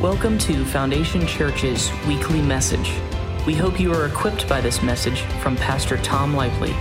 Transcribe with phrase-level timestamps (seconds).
[0.00, 2.94] Welcome to Foundation Church's weekly message.
[3.46, 6.74] We hope you are equipped by this message from Pastor Tom Lively.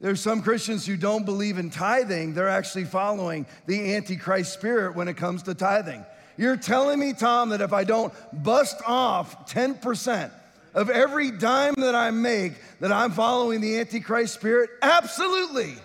[0.00, 5.08] There's some Christians who don't believe in tithing, they're actually following the Antichrist spirit when
[5.08, 6.04] it comes to tithing.
[6.36, 10.30] You're telling me, Tom, that if I don't bust off 10%
[10.74, 14.68] of every dime that I make, that I'm following the Antichrist spirit?
[14.82, 15.76] Absolutely.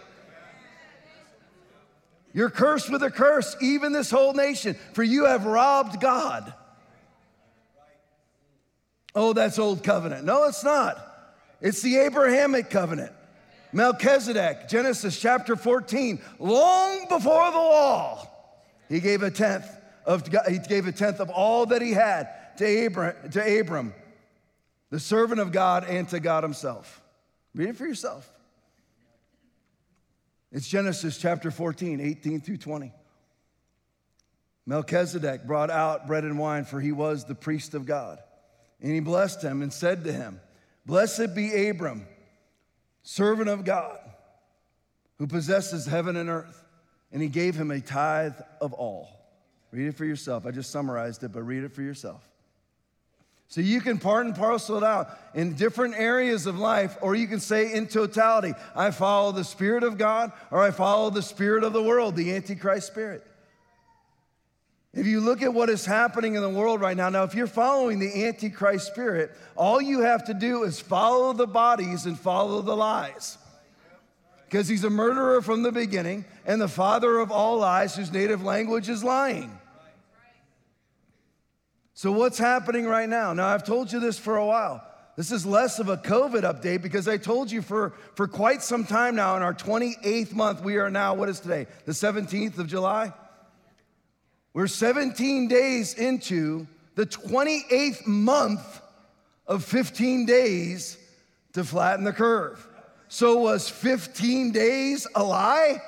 [2.34, 6.54] You're cursed with a curse, even this whole nation, for you have robbed God.
[9.14, 10.26] Oh, that's old covenant.
[10.26, 11.08] No, it's not.
[11.59, 13.12] It's the Abrahamic covenant.
[13.73, 18.28] Melchizedek, Genesis chapter 14, long before the law,
[18.89, 19.66] he gave a tenth
[20.06, 23.94] of he gave a tenth of all that he had to Abram, to Abram,
[24.89, 27.02] the servant of God, and to God Himself.
[27.56, 28.30] Read it for yourself.
[30.52, 32.92] It's Genesis chapter 14, 18 through 20.
[34.66, 38.20] Melchizedek brought out bread and wine, for he was the priest of God.
[38.82, 40.40] And he blessed him and said to him,
[40.86, 42.08] Blessed be Abram,
[43.04, 44.00] servant of God,
[45.17, 46.58] who possesses heaven and earth.
[47.11, 49.10] And he gave him a tithe of all.
[49.72, 50.45] Read it for yourself.
[50.45, 52.28] I just summarized it, but read it for yourself.
[53.48, 57.28] So you can part and parcel it out in different areas of life, or you
[57.28, 61.66] can say in totality, I follow the Spirit of God, or I follow the Spirit
[61.66, 63.28] of the world, the Antichrist spirit.
[64.94, 67.48] If you look at what is happening in the world right now, now, if you're
[67.48, 72.62] following the Antichrist spirit, all you have to do is follow the bodies and follow
[72.62, 73.38] the lies.
[74.46, 78.44] Because he's a murderer from the beginning and the father of all lies, whose native
[78.44, 79.58] language is lying.
[81.94, 83.32] So, what's happening right now?
[83.32, 84.84] Now, I've told you this for a while.
[85.16, 88.86] This is less of a COVID update because I told you for, for quite some
[88.86, 91.68] time now, in our 28th month, we are now, what is today?
[91.86, 93.14] The 17th of July?
[94.54, 98.82] We're 17 days into the 28th month
[99.48, 100.98] of 15 days
[101.54, 102.67] to flatten the curve.
[103.08, 105.82] So, was 15 days a lie?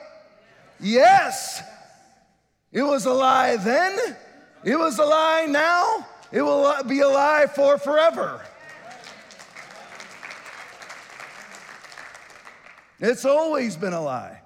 [0.79, 1.61] Yes.
[2.71, 4.17] It was a lie then,
[4.63, 8.41] it was a lie now, it will be a lie for forever.
[12.99, 14.42] It's always been a lie.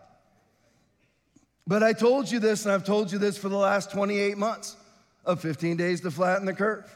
[1.68, 4.78] But I told you this, and I've told you this for the last 28 months
[5.26, 6.90] of 15 days to flatten the curve.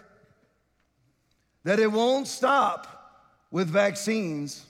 [1.66, 2.88] That it won't stop
[3.52, 4.66] with vaccines,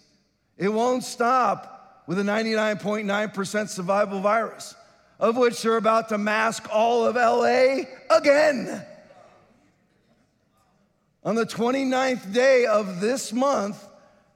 [0.58, 4.74] it won't stop with a 99.9% survival virus,
[5.20, 8.84] of which they're about to mask all of LA again.
[11.24, 13.88] On the 29th day of this month,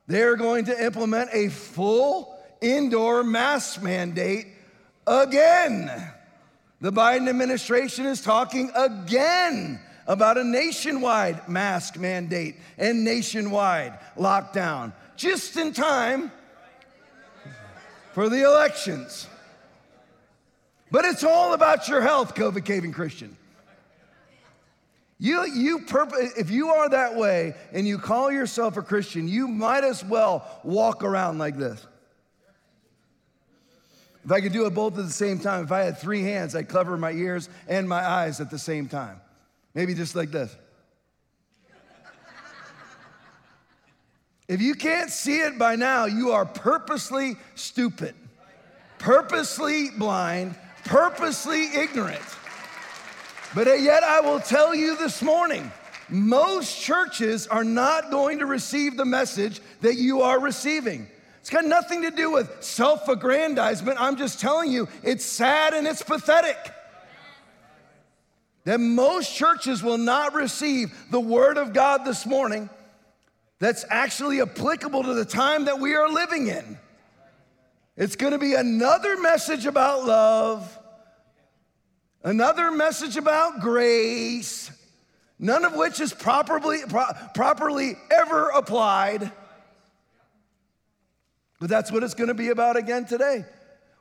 [0.06, 4.55] they're going to implement a full indoor mask mandate
[5.08, 5.92] again.
[6.82, 15.58] The Biden administration is talking again about a nationwide mask mandate and nationwide lockdown, just
[15.58, 16.32] in time
[18.14, 19.28] for the elections.
[20.92, 23.36] But it's all about your health, COVID caving Christian.
[25.18, 29.48] You, you purpose, if you are that way and you call yourself a Christian, you
[29.48, 31.86] might as well walk around like this.
[34.26, 36.56] If I could do it both at the same time, if I had three hands,
[36.56, 39.22] I'd cover my ears and my eyes at the same time.
[39.76, 40.56] Maybe just like this.
[44.48, 48.16] if you can't see it by now, you are purposely stupid,
[48.98, 50.56] purposely blind,
[50.86, 52.26] purposely ignorant.
[53.54, 55.72] But yet, I will tell you this morning
[56.10, 61.08] most churches are not going to receive the message that you are receiving.
[61.46, 64.02] It's got nothing to do with self aggrandizement.
[64.02, 66.58] I'm just telling you, it's sad and it's pathetic.
[68.64, 72.68] that most churches will not receive the word of God this morning
[73.60, 76.80] that's actually applicable to the time that we are living in.
[77.96, 80.80] It's to be another message about love,
[82.24, 84.72] another message about grace,
[85.38, 89.32] none of which is properly, pro- properly ever applied.
[91.60, 93.46] But that's what it's going to be about again today.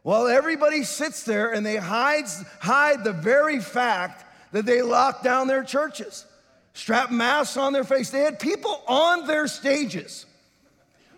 [0.03, 5.49] While everybody sits there and they hides, hide the very fact that they locked down
[5.49, 6.27] their churches,
[6.75, 8.11] strapped masks on their face.
[8.11, 10.27] They had people on their stages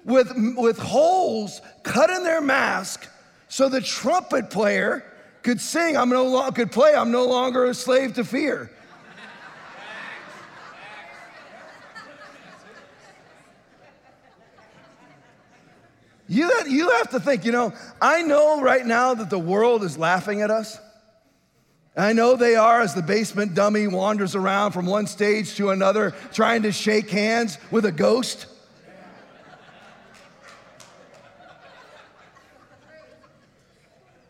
[0.05, 3.09] with, with holes cut in their mask
[3.49, 5.05] so the trumpet player
[5.43, 8.71] could sing, I'm no lo- could play, I'm no longer a slave to fear.
[16.29, 19.97] You, you have to think, you know, I know right now that the world is
[19.97, 20.79] laughing at us.
[21.97, 26.15] I know they are as the basement dummy wanders around from one stage to another
[26.33, 28.47] trying to shake hands with a ghost.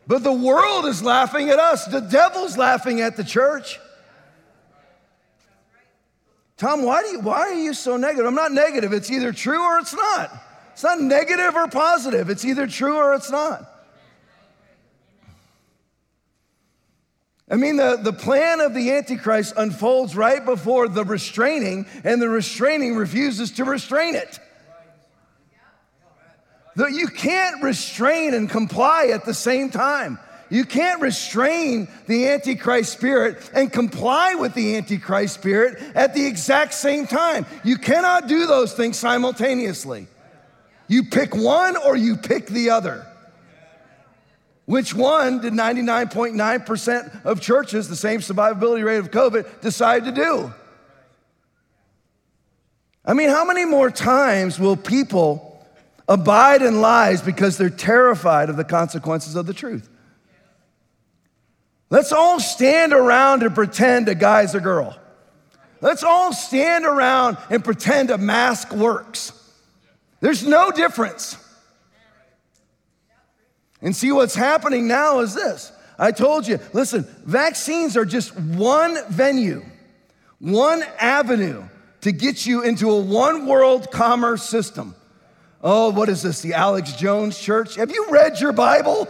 [0.06, 1.84] But the world is laughing at us.
[1.86, 3.80] The devil's laughing at the church.
[6.56, 8.26] Tom, why, do you, why are you so negative?
[8.26, 8.92] I'm not negative.
[8.92, 10.45] It's either true or it's not.
[10.76, 12.28] It's not negative or positive.
[12.28, 13.66] It's either true or it's not.
[17.50, 22.28] I mean, the, the plan of the Antichrist unfolds right before the restraining, and the
[22.28, 24.38] restraining refuses to restrain it.
[26.76, 30.18] You can't restrain and comply at the same time.
[30.50, 36.74] You can't restrain the Antichrist spirit and comply with the Antichrist spirit at the exact
[36.74, 37.46] same time.
[37.64, 40.08] You cannot do those things simultaneously.
[40.88, 43.06] You pick one or you pick the other.
[44.66, 50.52] Which one did 99.9% of churches, the same survivability rate of COVID, decide to do?
[53.04, 55.46] I mean, how many more times will people
[56.08, 59.88] abide in lies because they're terrified of the consequences of the truth.
[61.90, 64.96] Let's all stand around and pretend a guy's a girl.
[65.80, 69.32] Let's all stand around and pretend a mask works.
[70.20, 71.36] There's no difference.
[73.80, 75.72] And see what's happening now is this.
[75.98, 79.64] I told you, listen, vaccines are just one venue,
[80.38, 81.64] one avenue
[82.02, 84.94] to get you into a one world commerce system.
[85.62, 86.42] Oh, what is this?
[86.42, 87.76] The Alex Jones Church?
[87.76, 89.08] Have you read your Bible?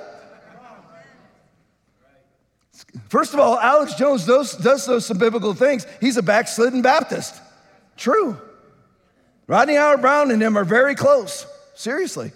[3.08, 5.86] First of all, Alex Jones does, does those some biblical things.
[6.00, 7.40] He's a backslidden Baptist.
[7.96, 8.40] True.
[9.46, 11.46] Rodney Howard-Browne and him are very close.
[11.74, 12.32] Seriously.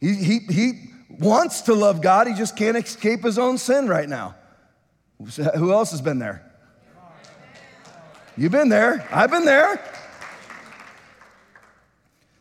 [0.00, 0.72] He, he, he
[1.10, 4.34] wants to love God, he just can't escape his own sin right now.
[5.56, 6.44] Who else has been there?
[8.36, 9.06] You've been there.
[9.12, 9.80] I've been there.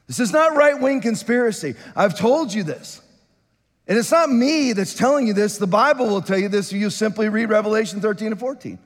[0.07, 1.75] This is not right wing conspiracy.
[1.95, 3.01] I've told you this.
[3.87, 5.57] And it's not me that's telling you this.
[5.57, 8.79] The Bible will tell you this if you simply read Revelation 13 and 14.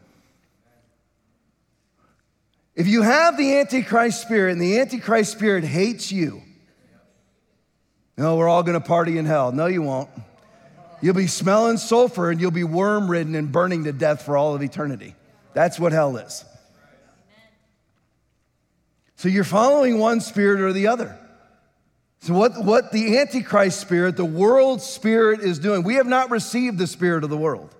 [2.75, 6.42] If you have the Antichrist spirit and the Antichrist spirit hates you,
[8.18, 9.51] no, we're all gonna party in hell.
[9.51, 10.10] No, you won't.
[11.01, 14.56] You'll be smelling sulfur and you'll be worm ridden and burning to death for all
[14.56, 15.16] of eternity.
[15.54, 16.44] That's what hell is.
[19.17, 21.17] So you're following one spirit or the other.
[22.20, 26.77] So, what, what the Antichrist spirit, the world spirit, is doing, we have not received
[26.77, 27.74] the spirit of the world.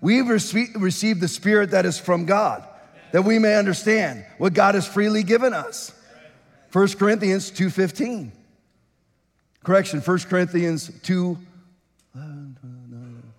[0.00, 2.66] We've received the spirit that is from God,
[3.12, 5.92] that we may understand what God has freely given us.
[6.72, 8.30] 1 Corinthians 2.15.
[9.64, 11.38] Correction, 1 Corinthians 2,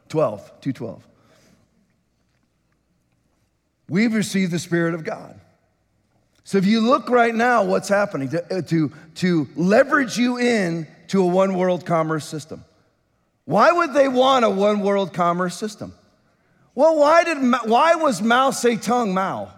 [0.10, 1.02] 12, 2.12.
[3.90, 5.40] We've received the Spirit of God.
[6.44, 10.88] So if you look right now, what's happening to, uh, to, to leverage you in
[11.10, 12.64] to a one world commerce system.
[13.46, 15.94] Why would they want a one world commerce system?
[16.76, 19.52] Well, why, did, why was Mao Zedong Mao?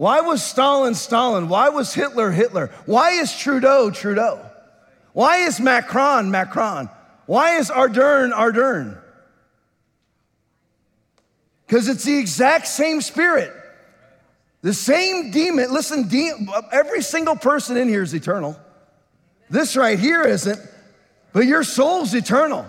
[0.00, 1.50] Why was Stalin Stalin?
[1.50, 2.70] Why was Hitler Hitler?
[2.86, 4.40] Why is Trudeau Trudeau?
[5.12, 6.88] Why is Macron Macron?
[7.26, 8.98] Why is Ardern Ardern?
[11.66, 13.52] Because it's the exact same spirit.
[14.62, 16.32] The same demon, listen, de-
[16.72, 18.58] every single person in here is eternal.
[19.50, 20.60] This right here isn't,
[21.34, 22.64] but your soul's eternal.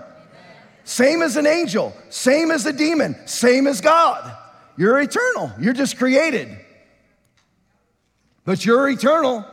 [0.83, 4.35] Same as an angel, same as a demon, same as God.
[4.75, 5.49] You're eternal.
[5.61, 6.57] You're just created.
[8.51, 9.45] But you're eternal.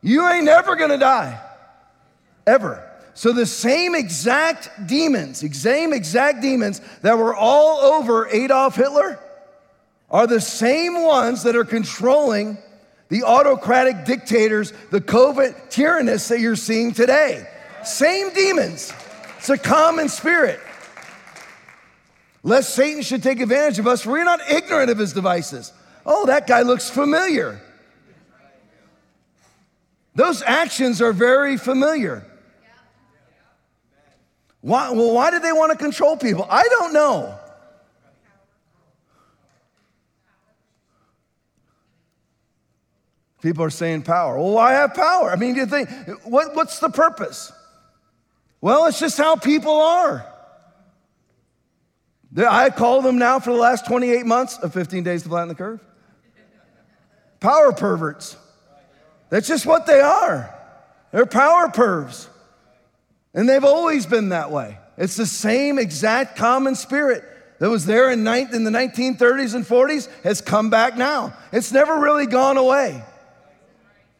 [0.00, 1.38] You ain't never gonna die.
[2.46, 2.82] Ever.
[3.12, 9.20] So the same exact demons, same exact demons that were all over Adolf Hitler
[10.10, 12.56] are the same ones that are controlling
[13.10, 17.46] the autocratic dictators, the COVID tyrannists that you're seeing today.
[17.84, 18.94] Same demons.
[19.36, 20.58] It's a common spirit.
[22.42, 25.70] Lest Satan should take advantage of us, for we're not ignorant of his devices.
[26.06, 27.60] Oh, that guy looks familiar.
[30.18, 32.26] Those actions are very familiar.
[34.60, 36.44] Why, well, why did they want to control people?
[36.50, 37.38] I don't know.
[43.42, 44.36] People are saying power.
[44.36, 45.30] Well, why have power?
[45.30, 45.88] I mean, do you think,
[46.24, 47.52] what, what's the purpose?
[48.60, 50.26] Well, it's just how people are.
[52.36, 55.54] I call them now for the last 28 months of 15 days to flatten the
[55.54, 55.78] curve.
[57.38, 58.36] Power perverts.
[59.30, 60.54] That's just what they are.
[61.12, 62.28] They're power pervs.
[63.34, 64.78] And they've always been that way.
[64.96, 67.24] It's the same exact common spirit
[67.58, 71.36] that was there in, in the 1930s and 40s has come back now.
[71.52, 73.02] It's never really gone away.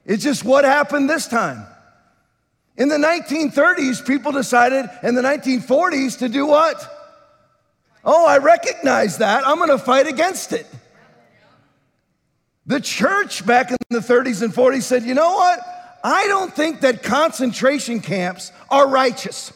[0.05, 1.67] It's just what happened this time.
[2.77, 6.95] In the 1930s, people decided in the 1940s to do what?
[8.05, 9.47] Oh, I recognize that.
[9.47, 10.67] I'm going to fight against it.
[12.69, 15.59] The church back in the 30s and 40s said, you know what?
[16.05, 19.55] I don't think that concentration camps are righteous.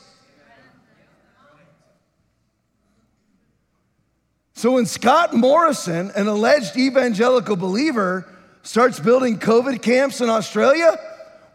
[4.55, 8.27] So when Scott Morrison, an alleged evangelical believer,
[8.63, 10.99] starts building COVID camps in Australia,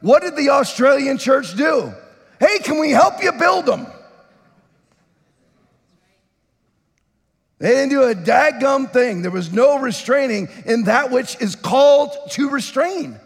[0.02, 1.92] what did the Australian church do?
[2.40, 3.88] Hey, can we help you build them?
[7.60, 9.24] They didn't do a daggum thing.
[9.24, 13.20] There was no restraining in that which is called to restrain.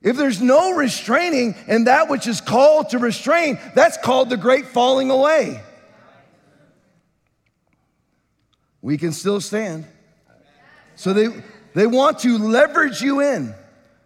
[0.00, 4.66] If there's no restraining in that which is called to restrain, that's called the great
[4.66, 5.60] falling away.
[8.80, 9.86] We can still stand.
[10.94, 11.28] So they,
[11.74, 13.54] they want to leverage you in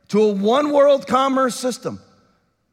[0.08, 2.00] to a one world commerce system.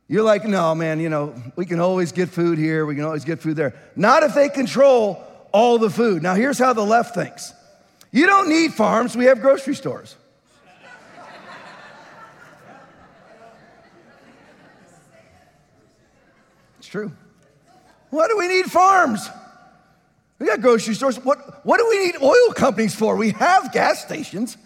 [0.07, 3.25] You're like, no, man, you know, we can always get food here, we can always
[3.25, 3.75] get food there.
[3.97, 6.23] Not if they control all the food.
[6.23, 7.53] Now, here's how the left thinks
[8.11, 10.15] you don't need farms, we have grocery stores.
[16.79, 17.11] It's true.
[18.09, 19.29] Why do we need farms?
[20.39, 21.17] We got grocery stores.
[21.17, 23.15] What, what do we need oil companies for?
[23.15, 24.57] We have gas stations.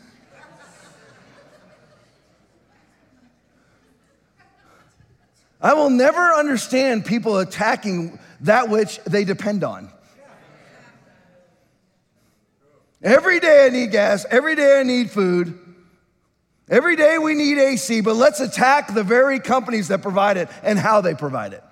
[5.60, 9.90] I will never understand people attacking that which they depend on.
[13.04, 15.60] Every day I need gas, every day I need food.
[16.70, 20.80] Every day we need AC, but let's attack the very companies that provide it and
[20.80, 21.64] how they provide it.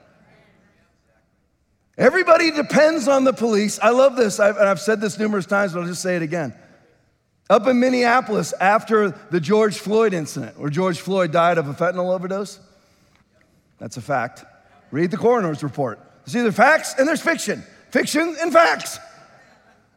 [1.97, 3.79] Everybody depends on the police.
[3.81, 6.21] I love this, I've, and I've said this numerous times, but I'll just say it
[6.21, 6.53] again.
[7.49, 12.13] Up in Minneapolis, after the George Floyd incident, where George Floyd died of a fentanyl
[12.13, 12.59] overdose,
[13.77, 14.43] that's a fact.
[14.89, 15.99] Read the coroner's report.
[16.25, 17.63] There's either facts and there's fiction.
[17.89, 18.99] Fiction and facts.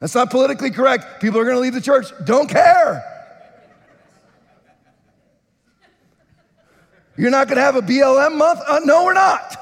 [0.05, 1.23] That's not politically correct.
[1.23, 2.13] People are going to leave the church.
[2.27, 3.03] Don't care.
[7.17, 8.61] You're not going to have a BLM month?
[8.69, 9.57] Uh, no, we're not.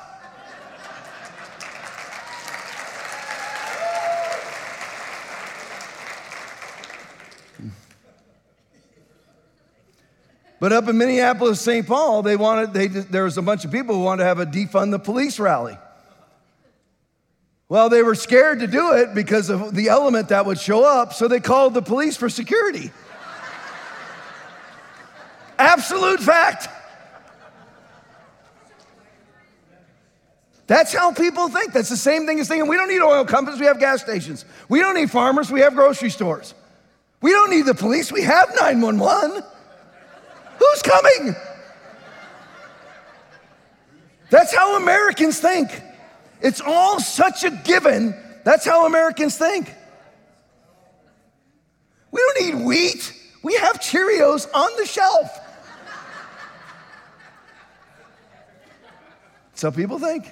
[10.59, 11.87] But up in Minneapolis, St.
[11.87, 14.47] Paul, they wanted, they, there was a bunch of people who wanted to have a
[14.47, 15.79] defund the police rally.
[17.73, 21.15] Well, they were scared to do it because of the element that would show up,
[21.15, 22.91] so they called the police for security.
[25.59, 26.69] Absolute fact.
[30.67, 31.73] That's how people think.
[31.73, 34.45] That's the same thing as thinking we don't need oil companies, we have gas stations.
[34.69, 36.53] We don't need farmers, we have grocery stores.
[37.23, 39.43] We don't need the police, we have 911.
[40.59, 41.35] Who's coming?
[44.29, 45.71] That's how Americans think.
[46.43, 48.15] It's all such a given.
[48.45, 49.73] That's how Americans think.
[52.11, 53.15] We don't need wheat.
[53.43, 55.39] We have Cheerios on the shelf.
[59.55, 60.29] So people think.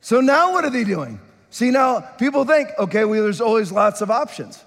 [0.00, 1.20] So now what are they doing?
[1.50, 4.64] See, now people think, okay, well, there's always lots of options.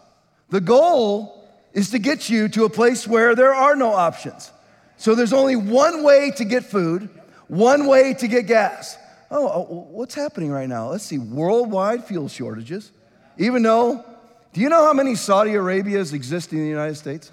[0.50, 4.52] The goal is to get you to a place where there are no options.
[4.98, 7.10] So there's only one way to get food,
[7.48, 8.98] one way to get gas.
[9.36, 10.92] Oh, oh, what's happening right now?
[10.92, 12.92] Let's see, worldwide fuel shortages.
[13.40, 14.06] Even though,
[14.54, 17.32] do you know how many Saudi Arabias exist in the United States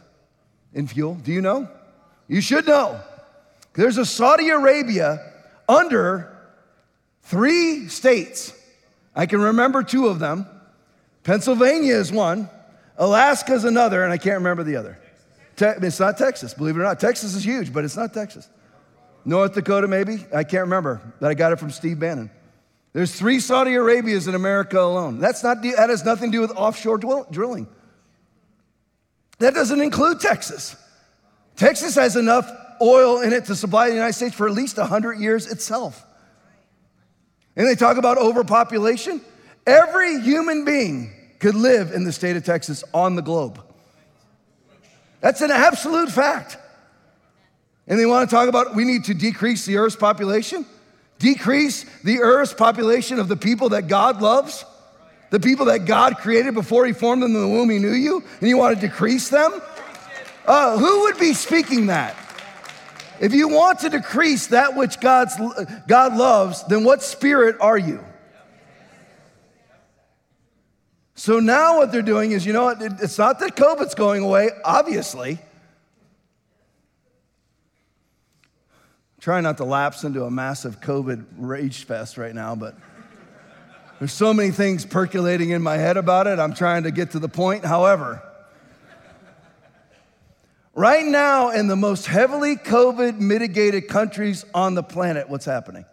[0.73, 1.15] in fuel?
[1.17, 1.69] Do you know?
[2.27, 2.99] You should know.
[3.75, 5.21] There's a Saudi Arabia
[5.69, 6.35] under
[7.25, 8.55] three states.
[9.15, 10.47] I can remember two of them.
[11.23, 12.49] Pennsylvania is one,
[12.97, 14.99] Alaska's another, and I can't remember the other.
[15.57, 16.99] Te- it's not Texas, believe it or not.
[16.99, 18.49] Texas is huge, but it's not Texas.
[19.25, 20.25] North Dakota, maybe?
[20.35, 21.01] I can't remember.
[21.21, 22.31] But I got it from Steve Bannon.
[22.93, 25.19] There's three Saudi Arabias in America alone.
[25.21, 26.99] That's not, that has nothing to do with offshore
[27.31, 27.69] drilling.
[29.39, 30.77] That doesn't include Texas.
[31.57, 32.51] Texas has enough
[32.83, 36.05] oil in it to supply the United States for at least 100 years itself.
[37.57, 39.21] And they talk about overpopulation.
[39.67, 43.63] Every human being could live in the state of Texas on the globe.
[45.21, 46.57] That's an absolute fact.
[47.91, 50.65] And they want to talk about we need to decrease the earth's population,
[51.19, 54.65] decrease the earth's population of the people that God loves,
[55.31, 58.23] the people that God created before He formed them in the womb, He knew you,
[58.39, 59.61] and you want to decrease them?
[60.47, 62.17] Uh, who would be speaking that?
[63.21, 65.35] If you want to decrease that which God's,
[65.89, 68.05] God loves, then what spirit are you?
[71.17, 72.81] So now what they're doing is, you know what?
[72.81, 75.41] It's not that COVID's going away, obviously.
[79.21, 82.75] Trying not to lapse into a massive COVID rage fest right now, but
[83.99, 86.39] there's so many things percolating in my head about it.
[86.39, 87.65] I'm trying to get to the point.
[87.65, 88.23] However,
[90.75, 95.85] Right now, in the most heavily COVID mitigated countries on the planet, what's happening?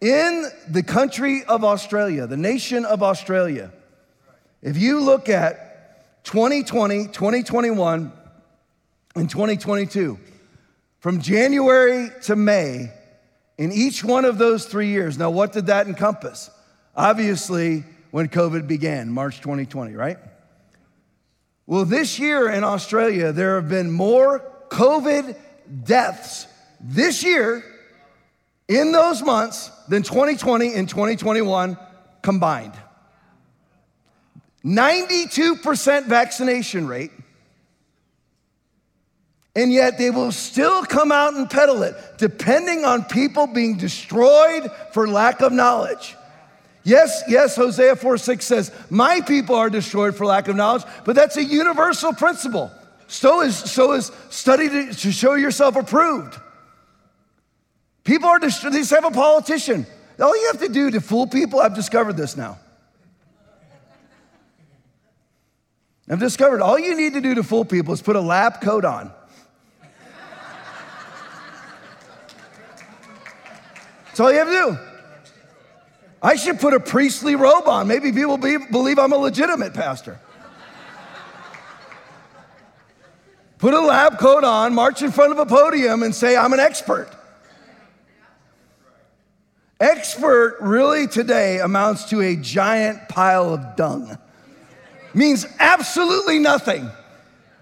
[0.00, 3.72] In the country of Australia, the nation of Australia,
[4.62, 8.12] if you look at 2020, 2021,
[9.16, 10.18] and 2022,
[11.00, 12.92] from January to May,
[13.58, 16.50] in each one of those three years, now what did that encompass?
[16.94, 20.18] Obviously, when COVID began, March 2020, right?
[21.66, 25.36] Well, this year in Australia, there have been more COVID
[25.84, 26.46] deaths
[26.80, 27.64] this year
[28.68, 31.78] in those months than 2020 and 2021
[32.22, 32.74] combined.
[34.64, 37.10] 92% vaccination rate,
[39.56, 44.70] and yet they will still come out and peddle it, depending on people being destroyed
[44.92, 46.16] for lack of knowledge.
[46.82, 51.14] Yes, yes, Hosea 4 6 says, My people are destroyed for lack of knowledge, but
[51.14, 52.70] that's a universal principle.
[53.06, 56.38] So is, so is study to, to show yourself approved.
[58.04, 58.72] People are destroyed.
[58.72, 59.86] They just have a politician.
[60.20, 62.58] All you have to do to fool people, I've discovered this now.
[66.08, 68.84] I've discovered all you need to do to fool people is put a lab coat
[68.84, 69.12] on.
[74.20, 74.78] That's all you have to do.
[76.22, 77.88] I should put a priestly robe on.
[77.88, 80.20] Maybe people be, believe I'm a legitimate pastor.
[83.56, 86.60] Put a lab coat on, march in front of a podium, and say, I'm an
[86.60, 87.08] expert.
[89.80, 94.18] Expert really today amounts to a giant pile of dung.
[95.14, 96.90] Means absolutely nothing.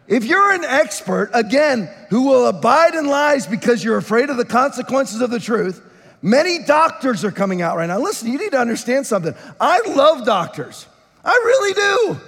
[0.08, 4.44] If you're an expert, again, who will abide in lies because you're afraid of the
[4.44, 5.84] consequences of the truth,
[6.20, 7.98] Many doctors are coming out right now.
[7.98, 9.34] Listen, you need to understand something.
[9.60, 10.86] I love doctors.
[11.24, 12.20] I really do.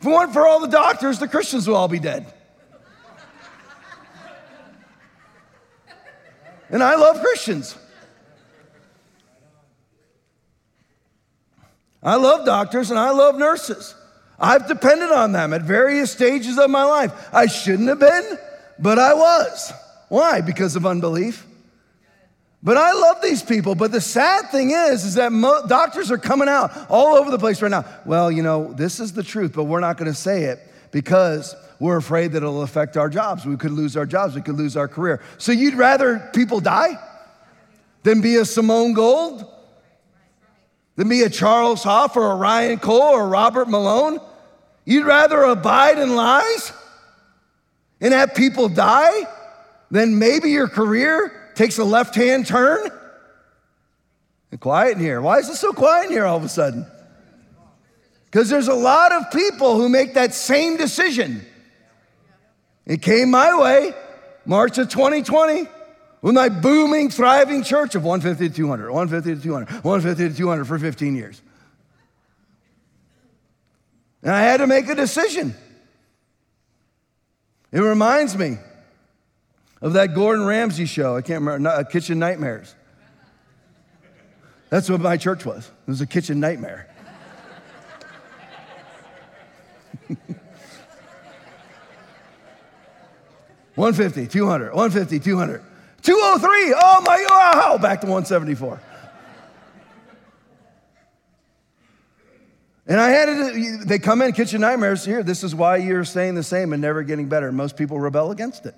[0.00, 2.32] If it weren't for all the doctors, the Christians would all be dead.
[6.68, 7.76] And I love Christians.
[12.02, 13.94] I love doctors and I love nurses.
[14.38, 17.12] I've depended on them at various stages of my life.
[17.32, 18.38] I shouldn't have been,
[18.78, 19.72] but I was.
[20.08, 20.40] Why?
[20.40, 21.46] Because of unbelief.
[22.62, 23.74] But I love these people.
[23.74, 27.38] But the sad thing is, is that mo- doctors are coming out all over the
[27.38, 27.84] place right now.
[28.04, 30.58] Well, you know, this is the truth, but we're not going to say it
[30.90, 33.44] because we're afraid that it'll affect our jobs.
[33.44, 34.34] We could lose our jobs.
[34.34, 35.20] We could lose our career.
[35.38, 36.98] So you'd rather people die
[38.02, 39.44] than be a Simone Gold,
[40.96, 44.18] than be a Charles Hoffe or a Ryan Cole or Robert Malone.
[44.84, 46.72] You'd rather abide in lies
[48.00, 49.26] and have people die
[49.90, 52.88] than maybe your career takes a left hand turn.
[54.52, 55.20] And quiet in here.
[55.20, 56.86] Why is it so quiet in here all of a sudden?
[58.26, 61.44] Because there's a lot of people who make that same decision.
[62.84, 63.92] It came my way,
[64.44, 65.66] March of 2020,
[66.22, 70.64] with my booming, thriving church of 150 to 200, 150 to 200, 150 to 200
[70.64, 71.42] for 15 years.
[74.22, 75.54] And I had to make a decision.
[77.72, 78.58] It reminds me
[79.80, 81.16] of that Gordon Ramsay show.
[81.16, 82.74] I can't remember, uh, Kitchen Nightmares.
[84.68, 85.66] That's what my church was.
[85.66, 86.88] It was a kitchen nightmare.
[93.76, 95.62] One fifty, two hundred, one fifty, two hundred,
[96.00, 96.74] two oh three.
[96.74, 97.26] Oh my!
[97.28, 97.76] Wow!
[97.76, 98.80] Back to one seventy four.
[102.86, 105.04] And I had it, they come in, kitchen nightmares.
[105.04, 107.52] Here, this is why you're staying the same and never getting better.
[107.52, 108.74] Most people rebel against it.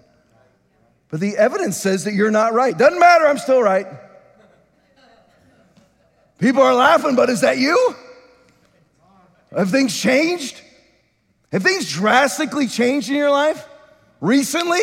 [1.10, 2.76] But the evidence says that you're not right.
[2.76, 3.86] Doesn't matter, I'm still right.
[6.38, 7.96] People are laughing, but is that you?
[9.56, 10.60] Have things changed?
[11.50, 13.66] Have things drastically changed in your life
[14.20, 14.80] recently?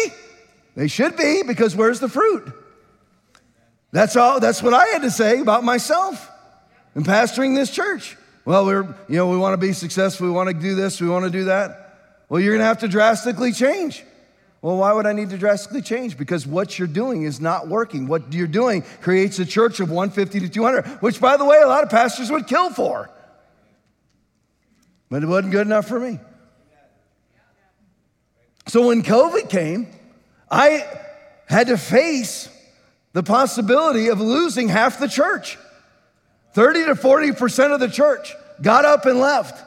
[0.75, 2.51] They should be because where's the fruit?
[3.91, 6.29] That's all that's what I had to say about myself
[6.95, 8.17] and pastoring this church.
[8.43, 11.07] Well, we're, you know, we want to be successful, we want to do this, we
[11.07, 12.23] want to do that.
[12.27, 14.03] Well, you're to have to drastically change.
[14.65, 16.17] Well, why would I need to drastically change?
[16.17, 18.07] Because what you're doing is not working.
[18.07, 21.67] What you're doing creates a church of 150 to 200, which, by the way, a
[21.67, 23.07] lot of pastors would kill for.
[25.07, 26.19] But it wasn't good enough for me.
[28.65, 29.87] So when COVID came,
[30.49, 30.83] I
[31.45, 32.49] had to face
[33.13, 35.59] the possibility of losing half the church.
[36.53, 39.63] 30 to 40% of the church got up and left.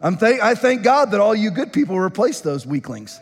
[0.00, 3.20] I'm th- I thank God that all you good people replaced those weaklings.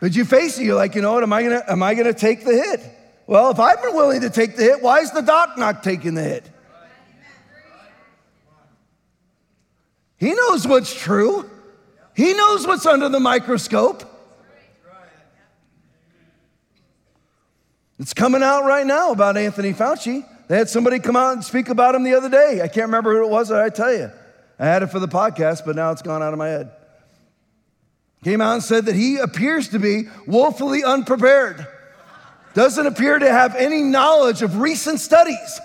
[0.00, 2.12] But you face it, you're like, you know what, am I gonna, am I gonna
[2.12, 2.80] take the hit?
[3.26, 6.14] Well, if I've been willing to take the hit, why is the doc not taking
[6.14, 6.50] the hit?
[10.18, 11.50] He knows what's true.
[12.14, 14.04] He knows what's under the microscope.
[17.98, 20.26] It's coming out right now about Anthony Fauci.
[20.48, 22.60] They had somebody come out and speak about him the other day.
[22.62, 24.10] I can't remember who it was, I tell you.
[24.58, 26.70] I had it for the podcast, but now it's gone out of my head.
[28.26, 31.64] Came out and said that he appears to be woefully unprepared,
[32.54, 35.60] doesn't appear to have any knowledge of recent studies,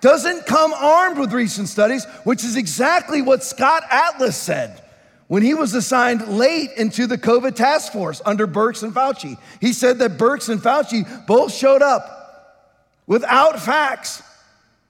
[0.00, 4.82] doesn't come armed with recent studies, which is exactly what Scott Atlas said
[5.28, 9.38] when he was assigned late into the COVID task force under Birx and Fauci.
[9.60, 12.74] He said that Birx and Fauci both showed up
[13.06, 14.20] without facts,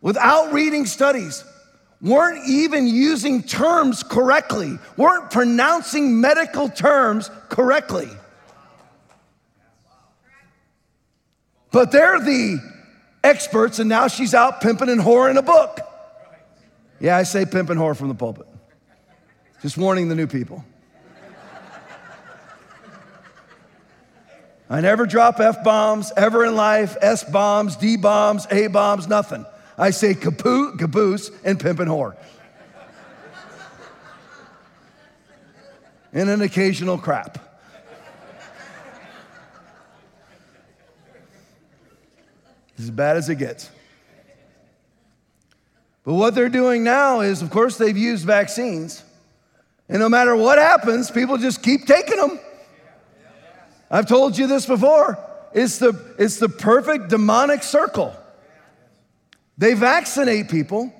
[0.00, 1.44] without reading studies,
[2.04, 8.08] weren't even using terms correctly, weren't pronouncing medical terms correctly.
[11.72, 12.60] But they're the
[13.24, 15.80] experts, and now she's out pimping and whoring a book.
[17.00, 18.46] Yeah, I say pimp and whore from the pulpit.
[19.62, 20.62] Just warning the new people.
[24.68, 29.44] I never drop F bombs ever in life, S bombs, D bombs, A bombs, nothing.
[29.76, 32.16] I say kapoo, caboose, and pimp and whore.
[36.12, 37.38] and an occasional crap.
[42.74, 43.70] It's as bad as it gets.
[46.04, 49.02] But what they're doing now is, of course, they've used vaccines.
[49.88, 52.38] And no matter what happens, people just keep taking them.
[53.90, 55.18] I've told you this before.
[55.52, 58.14] It's the, it's the perfect demonic circle.
[59.56, 60.92] They vaccinate people,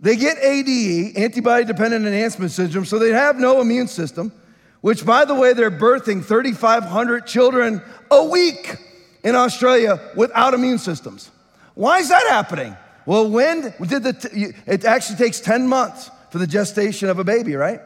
[0.00, 4.32] they get ADE, antibody dependent enhancement syndrome, so they have no immune system,
[4.80, 8.76] which, by the way, they're birthing 3,500 children a week
[9.24, 11.30] in Australia without immune systems.
[11.74, 12.76] Why is that happening?
[13.06, 17.54] Well, when did the, it actually takes 10 months for the gestation of a baby,
[17.56, 17.80] right?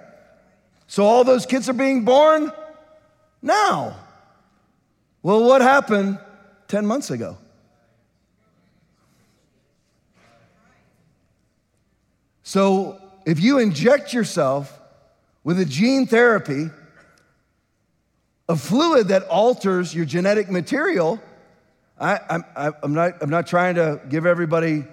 [0.87, 2.53] So all those kids are being born
[3.41, 3.97] now.
[5.23, 6.19] Well, what happened
[6.69, 7.39] 10 months ago?
[12.43, 14.81] So if you inject yourself
[15.45, 16.71] with a gene therapy,
[18.49, 21.21] a fluid that alters your genetic material,
[21.99, 24.85] I, am I'm, not, I'm not trying to give everybody,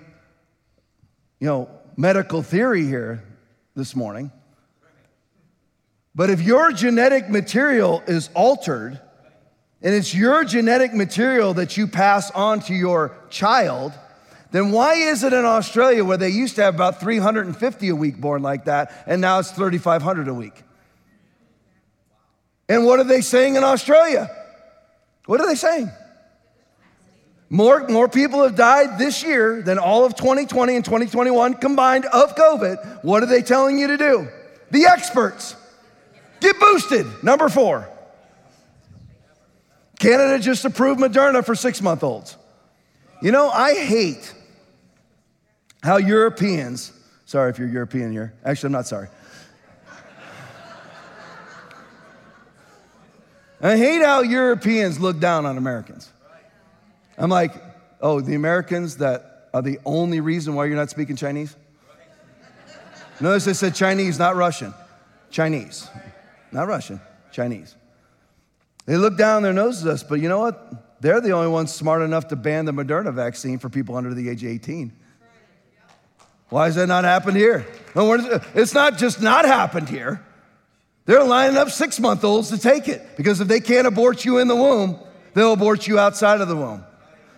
[1.39, 3.23] you know, medical theory here
[3.75, 4.31] this morning.
[6.13, 8.99] But if your genetic material is altered,
[9.81, 13.93] and it's your genetic material that you pass on to your child,
[14.51, 18.19] then why is it in Australia where they used to have about 350 a week
[18.19, 20.63] born like that, and now it's 3,500 a week?
[22.67, 24.29] And what are they saying in Australia?
[25.25, 25.91] What are they saying?
[27.49, 32.35] More, more people have died this year than all of 2020 and 2021 combined of
[32.35, 33.03] COVID.
[33.03, 34.27] What are they telling you to do?
[34.71, 35.55] The experts.
[36.39, 37.07] Get boosted.
[37.23, 37.89] Number four.
[39.97, 42.37] Canada just approved Moderna for six month olds.
[43.21, 44.33] You know, I hate
[45.81, 46.91] how Europeans,
[47.25, 49.07] sorry if you're European here, actually, I'm not sorry.
[53.61, 56.09] I hate how Europeans look down on Americans.
[57.17, 57.53] I'm like,
[57.99, 61.55] oh, the Americans that are the only reason why you're not speaking Chinese?
[63.19, 64.73] Notice I said Chinese, not Russian.
[65.29, 65.89] Chinese.
[66.53, 67.01] Not Russian,
[67.33, 67.75] Chinese.
[68.85, 70.89] They look down their noses at us, but you know what?
[71.01, 74.29] they're the only ones smart enough to ban the Moderna vaccine for people under the
[74.29, 74.91] age of 18.
[76.49, 77.65] Why has that not happened here?
[77.95, 80.23] It's not just not happened here.
[81.05, 84.37] They're lining up six month olds to take it because if they can't abort you
[84.37, 84.99] in the womb,
[85.33, 86.83] they'll abort you outside of the womb.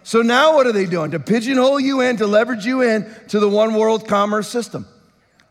[0.04, 1.12] So now what are they doing?
[1.12, 4.88] To pigeonhole you in, to leverage you in to the one world commerce system.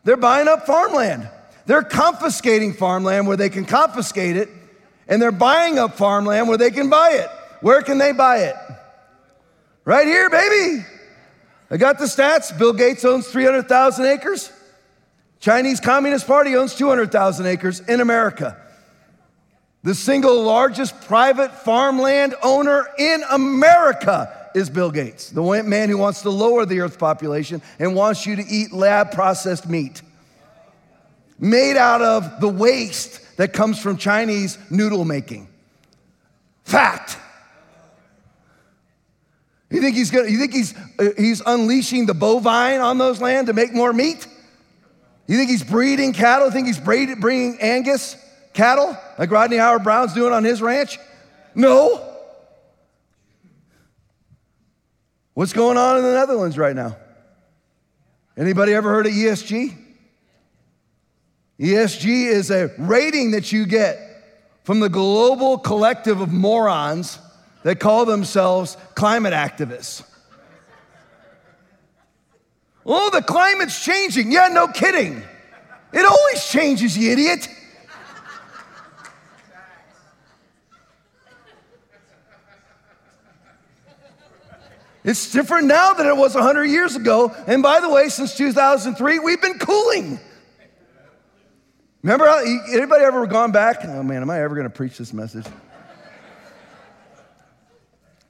[0.05, 1.29] They're buying up farmland.
[1.67, 4.49] They're confiscating farmland where they can confiscate it,
[5.07, 7.29] and they're buying up farmland where they can buy it.
[7.61, 8.57] Where can they buy it?
[9.85, 10.85] Right here, baby.
[11.71, 12.57] I got the stats.
[12.57, 14.53] Bill Gates owns 300,000 acres.
[15.39, 18.57] Chinese Communist Party owns 200,000 acres in America.
[19.83, 26.23] The single largest private farmland owner in America is Bill Gates, the man who wants
[26.23, 30.03] to lower the earth population and wants you to eat lab processed meat
[31.39, 35.49] made out of the waste that comes from Chinese noodle making.
[36.65, 37.17] Fact.
[39.71, 43.47] You think he's gonna, you think he's, uh, he's unleashing the bovine on those land
[43.47, 44.27] to make more meat?
[45.29, 46.49] You think he's breeding cattle?
[46.49, 48.17] You think he's breed, bringing Angus
[48.53, 50.99] cattle like Rodney Howard-Browne's doing on his ranch?
[51.55, 52.05] No.
[55.35, 56.97] What's going on in the Netherlands right now?
[58.37, 59.77] Anybody ever heard of ESG?
[61.61, 63.99] ESG is a rating that you get
[64.65, 67.19] from the global collective of morons
[67.63, 70.03] that call themselves climate activists.
[72.85, 74.33] Oh, the climate's changing.
[74.33, 75.23] Yeah, no kidding.
[75.93, 77.49] It always changes, you idiot.
[85.03, 87.35] It's different now than it was 100 years ago.
[87.47, 90.21] And by the way, since 2003, we've been cooling.
[92.03, 92.39] Remember, how,
[92.73, 93.81] anybody ever gone back?
[93.85, 95.47] Oh man, am I ever going to preach this message?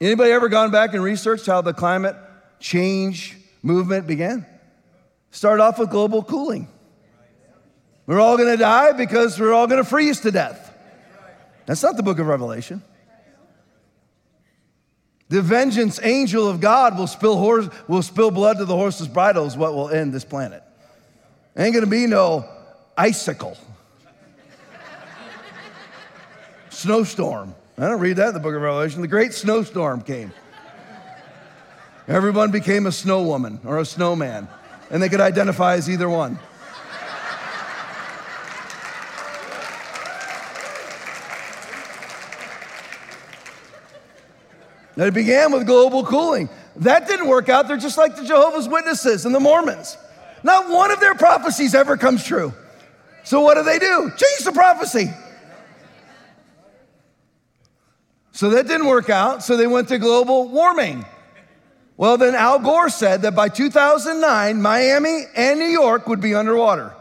[0.01, 2.15] Anybody ever gone back and researched how the climate
[2.59, 4.47] change movement began?
[5.29, 6.67] Started off with global cooling.
[8.07, 10.75] We're all going to die because we're all going to freeze to death.
[11.67, 12.81] That's not the book of Revelation.
[15.29, 19.45] The vengeance angel of God will spill, horse, will spill blood to the horse's bridle,
[19.45, 20.63] is what will end this planet.
[21.55, 22.49] Ain't gonna be no
[22.97, 23.55] icicle,
[26.69, 27.55] snowstorm.
[27.77, 29.01] I don't read that in the book of Revelation.
[29.01, 30.31] The great snowstorm came.
[32.07, 34.47] Everyone became a snow woman or a snowman,
[34.89, 36.37] and they could identify as either one.
[44.95, 46.49] And it began with global cooling.
[46.75, 47.67] That didn't work out.
[47.67, 49.97] They're just like the Jehovah's Witnesses and the Mormons.
[50.43, 52.53] Not one of their prophecies ever comes true.
[53.23, 54.09] So what do they do?
[54.09, 55.09] Change the prophecy.
[58.31, 59.43] So that didn't work out.
[59.43, 61.05] So they went to global warming.
[61.97, 66.95] Well, then Al Gore said that by 2009, Miami and New York would be underwater.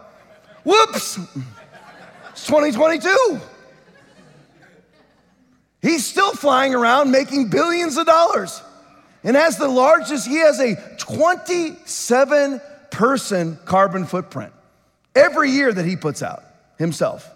[0.64, 1.18] Whoops!
[2.30, 3.40] It's 2022.
[5.80, 8.62] He's still flying around making billions of dollars
[9.24, 14.52] and has the largest, he has a 27 person carbon footprint
[15.14, 16.42] every year that he puts out
[16.78, 17.28] himself.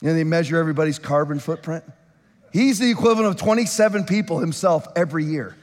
[0.00, 1.84] You know, they measure everybody's carbon footprint.
[2.54, 5.54] He's the equivalent of 27 people himself every year.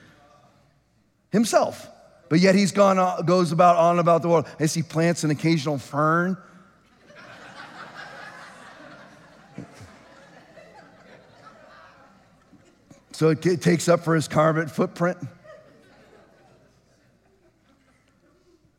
[1.32, 1.88] Himself.
[2.30, 5.32] But yet he's gone on, goes about on about the world as he plants an
[5.32, 6.38] occasional fern
[13.22, 15.16] So it takes up for his carbon footprint.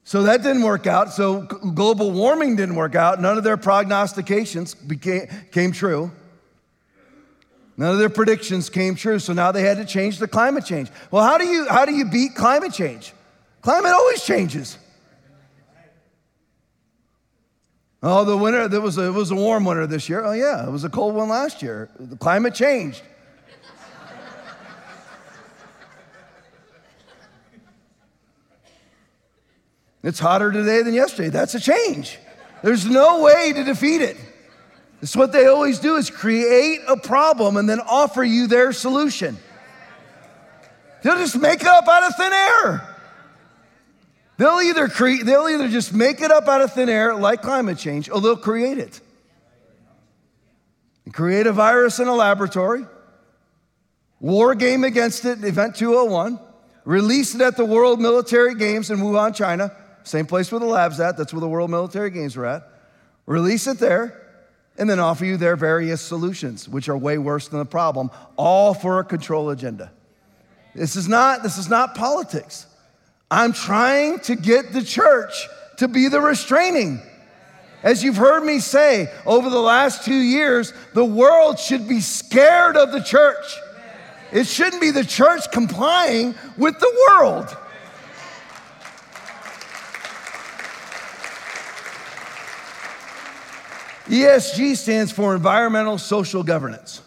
[0.03, 1.13] So that didn't work out.
[1.13, 3.21] So global warming didn't work out.
[3.21, 6.11] None of their prognostications became, came true.
[7.77, 9.19] None of their predictions came true.
[9.19, 10.91] So now they had to change the climate change.
[11.11, 13.13] Well, how do you, how do you beat climate change?
[13.63, 14.79] Climate always changes.
[18.03, 20.25] Oh, the winter, there was a, it was a warm winter this year.
[20.25, 21.89] Oh, yeah, it was a cold one last year.
[21.99, 23.01] The climate changed.
[30.03, 31.29] It's hotter today than yesterday.
[31.29, 32.19] That's a change.
[32.65, 34.17] There's no way to defeat it.
[35.03, 39.37] It's what they always do is create a problem and then offer you their solution.
[41.03, 42.89] They'll just make it up out of thin air.
[44.37, 47.79] They'll either create, they'll either just make it up out of thin air like climate
[47.79, 49.01] change, or they'll create it.
[51.05, 52.87] And create a virus in a laboratory,
[54.21, 56.39] war game against it, Event 201,
[56.85, 61.01] release it at the World Military Games in Wuhan, China, same place where the lab's
[61.01, 62.69] at, that's where the World Military Games are at.
[63.27, 64.22] Release it there,
[64.79, 68.75] and then offer you their various solutions, which are way worse than the problem, all
[68.75, 69.93] for a control agenda.
[70.75, 72.67] This is not, this is not politics.
[73.31, 75.33] I'm trying to get the church
[75.79, 77.01] to be the restraining.
[77.83, 82.77] As you've heard me say over the last two years, the world should be scared
[82.77, 83.57] of the church.
[84.33, 87.57] It shouldn't be the church complying with the world.
[94.07, 97.03] ESG stands for environmental social governance.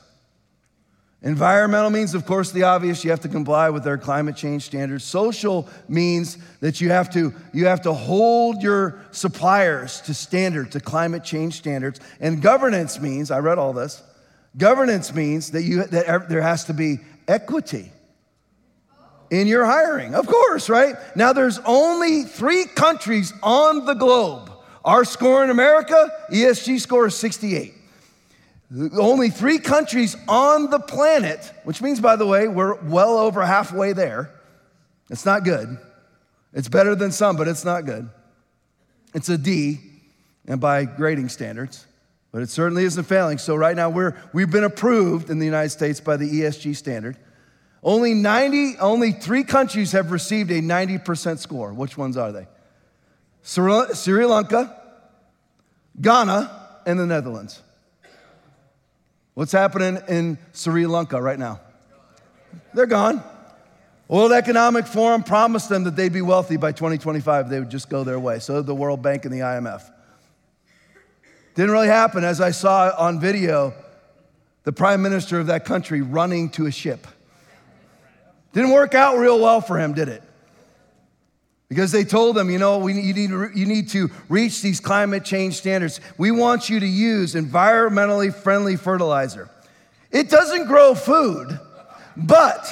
[1.25, 3.03] Environmental means, of course, the obvious.
[3.03, 5.03] You have to comply with their climate change standards.
[5.03, 10.79] Social means that you have to, you have to hold your suppliers to standard, to
[10.79, 11.99] climate change standards.
[12.19, 14.03] And governance means, I read all this,
[14.55, 17.91] governance means that, you, that there has to be equity
[19.31, 20.13] in your hiring.
[20.13, 20.95] Of course, right?
[21.15, 24.51] Now, there's only three countries on the globe.
[24.85, 27.73] Our score in America, ESG score is 68.
[28.97, 33.93] Only three countries on the planet, which means, by the way, we're well over halfway
[33.93, 34.29] there.
[35.09, 35.79] It's not good.
[36.53, 38.09] It's better than some, but it's not good.
[39.15, 39.79] It's a D,
[40.47, 41.87] and by grading standards,
[42.31, 43.39] but it certainly isn't failing.
[43.39, 47.17] So right now we're we've been approved in the United States by the ESG standard.
[47.81, 51.71] Only 90, only three countries have received a 90% score.
[51.71, 52.47] Which ones are they?
[53.45, 54.75] Sri Lanka,
[56.01, 57.61] Ghana, and the Netherlands.
[59.35, 61.59] What's happening in Sri Lanka right now?
[62.73, 63.23] They're gone.
[64.07, 67.49] World Economic Forum promised them that they'd be wealthy by 2025.
[67.49, 68.39] They would just go their way.
[68.39, 69.91] So did the World Bank and the IMF.
[71.53, 73.73] Didn't really happen, as I saw on video,
[74.63, 77.05] the prime minister of that country running to a ship.
[78.53, 80.23] Didn't work out real well for him, did it?
[81.69, 85.25] Because they told them, you know, we, you, need, you need to reach these climate
[85.25, 85.99] change standards.
[86.17, 89.49] We want you to use environmentally friendly fertilizer.
[90.11, 91.59] It doesn't grow food,
[92.15, 92.67] but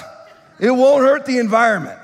[0.59, 1.99] it won't hurt the environment.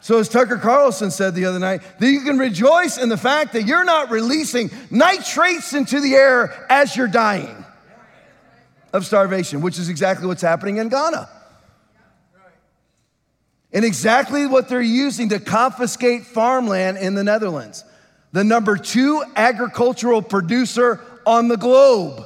[0.00, 3.52] So, as Tucker Carlson said the other night, that you can rejoice in the fact
[3.52, 7.64] that you're not releasing nitrates into the air as you're dying
[8.92, 11.28] of starvation, which is exactly what's happening in Ghana
[13.72, 17.84] and exactly what they're using to confiscate farmland in the Netherlands.
[18.32, 22.24] The number two agricultural producer on the globe.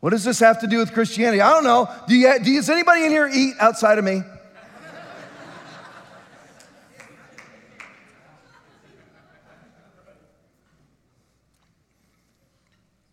[0.00, 1.40] What does this have to do with Christianity?
[1.40, 1.90] I don't know.
[2.06, 4.22] Do you, do, does anybody in here eat outside of me?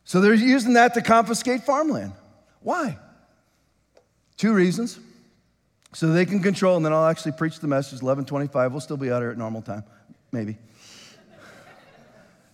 [0.03, 2.11] So they're using that to confiscate farmland.
[2.59, 2.97] Why?
[4.35, 4.99] Two reasons
[5.93, 8.71] so they can control, and then I'll actually preach the message, 1125.
[8.71, 9.83] We'll still be out here at normal time,
[10.31, 10.57] maybe.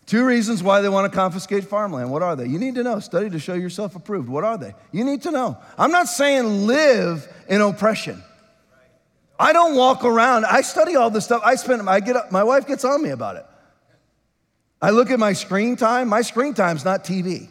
[0.08, 2.10] Two reasons why they want to confiscate farmland.
[2.10, 2.48] What are they?
[2.48, 3.00] You need to know.
[3.00, 4.30] Study to show yourself approved.
[4.30, 4.74] What are they?
[4.94, 5.58] You need to know.
[5.78, 8.24] I'm not saying live in oppression.
[9.38, 10.46] I don't walk around.
[10.46, 11.42] I study all this stuff.
[11.44, 11.88] I spend.
[11.90, 12.32] I get up.
[12.32, 13.46] My wife gets on me about it.
[14.82, 16.08] I look at my screen time.
[16.08, 17.50] My screen time's not TV.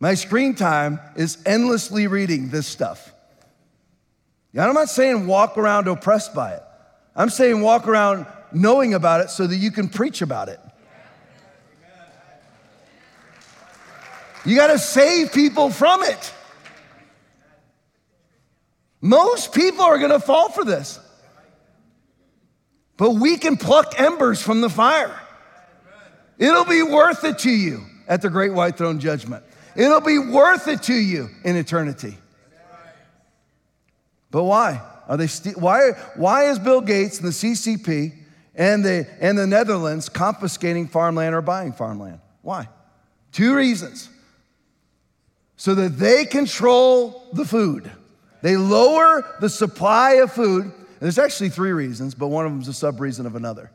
[0.00, 3.14] My screen time is endlessly reading this stuff.
[4.58, 6.62] I'm not saying walk around oppressed by it.
[7.14, 10.60] I'm saying walk around knowing about it so that you can preach about it.
[14.44, 16.34] You got to save people from it.
[19.00, 20.98] Most people are going to fall for this.
[22.96, 25.18] But we can pluck embers from the fire.
[26.38, 29.44] It'll be worth it to you at the great white throne judgment.
[29.76, 32.18] It'll be worth it to you in eternity.
[34.30, 34.80] But why?
[35.08, 38.14] Are they st- why, why is Bill Gates and the CCP
[38.54, 42.20] and the, and the Netherlands confiscating farmland or buying farmland?
[42.42, 42.68] Why?
[43.32, 44.08] Two reasons.
[45.56, 47.90] So that they control the food.
[48.42, 50.64] They lower the supply of food.
[50.64, 53.70] And there's actually three reasons, but one of them is a sub reason of another.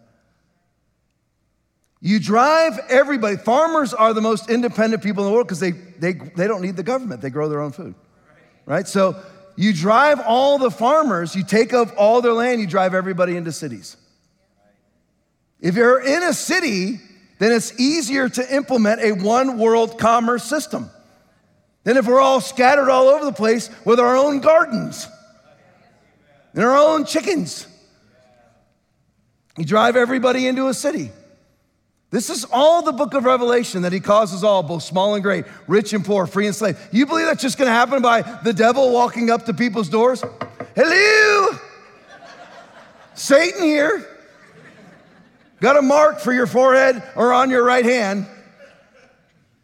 [2.01, 6.13] You drive everybody, farmers are the most independent people in the world because they, they,
[6.13, 7.95] they don't need the government, they grow their own food.
[8.65, 8.87] Right?
[8.87, 9.21] So
[9.55, 13.51] you drive all the farmers, you take up all their land, you drive everybody into
[13.51, 13.97] cities.
[15.61, 16.99] If you're in a city,
[17.39, 20.89] then it's easier to implement a one world commerce system
[21.83, 25.07] than if we're all scattered all over the place with our own gardens
[26.53, 27.67] and our own chickens.
[29.57, 31.11] You drive everybody into a city.
[32.15, 35.43] This is all the book of Revelation that he causes all, both small and great,
[35.67, 36.79] rich and poor, free and slave.
[36.89, 40.23] You believe that's just gonna happen by the devil walking up to people's doors?
[40.77, 41.59] Hello?
[43.15, 44.07] Satan here.
[45.59, 48.27] Got a mark for your forehead or on your right hand.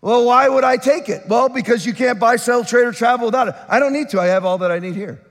[0.02, 1.30] Well, why would I take it?
[1.30, 3.56] Well, because you can't buy, sell, trade, or travel without it.
[3.70, 4.20] I don't need to.
[4.20, 5.22] I have all that I need here.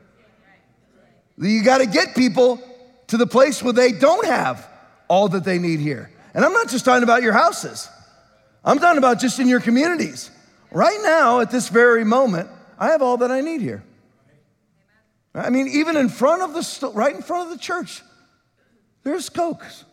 [1.36, 2.62] You got to get people
[3.08, 4.66] to the place where they don't have
[5.06, 6.10] all that they need here.
[6.34, 7.88] And I'm not just talking about your houses,
[8.64, 10.30] I'm talking about just in your communities.
[10.72, 13.82] Right now, at this very moment, I have all that I need here.
[15.34, 18.02] I mean, even in front of the, right in front of the church,
[19.02, 19.84] there's Cokes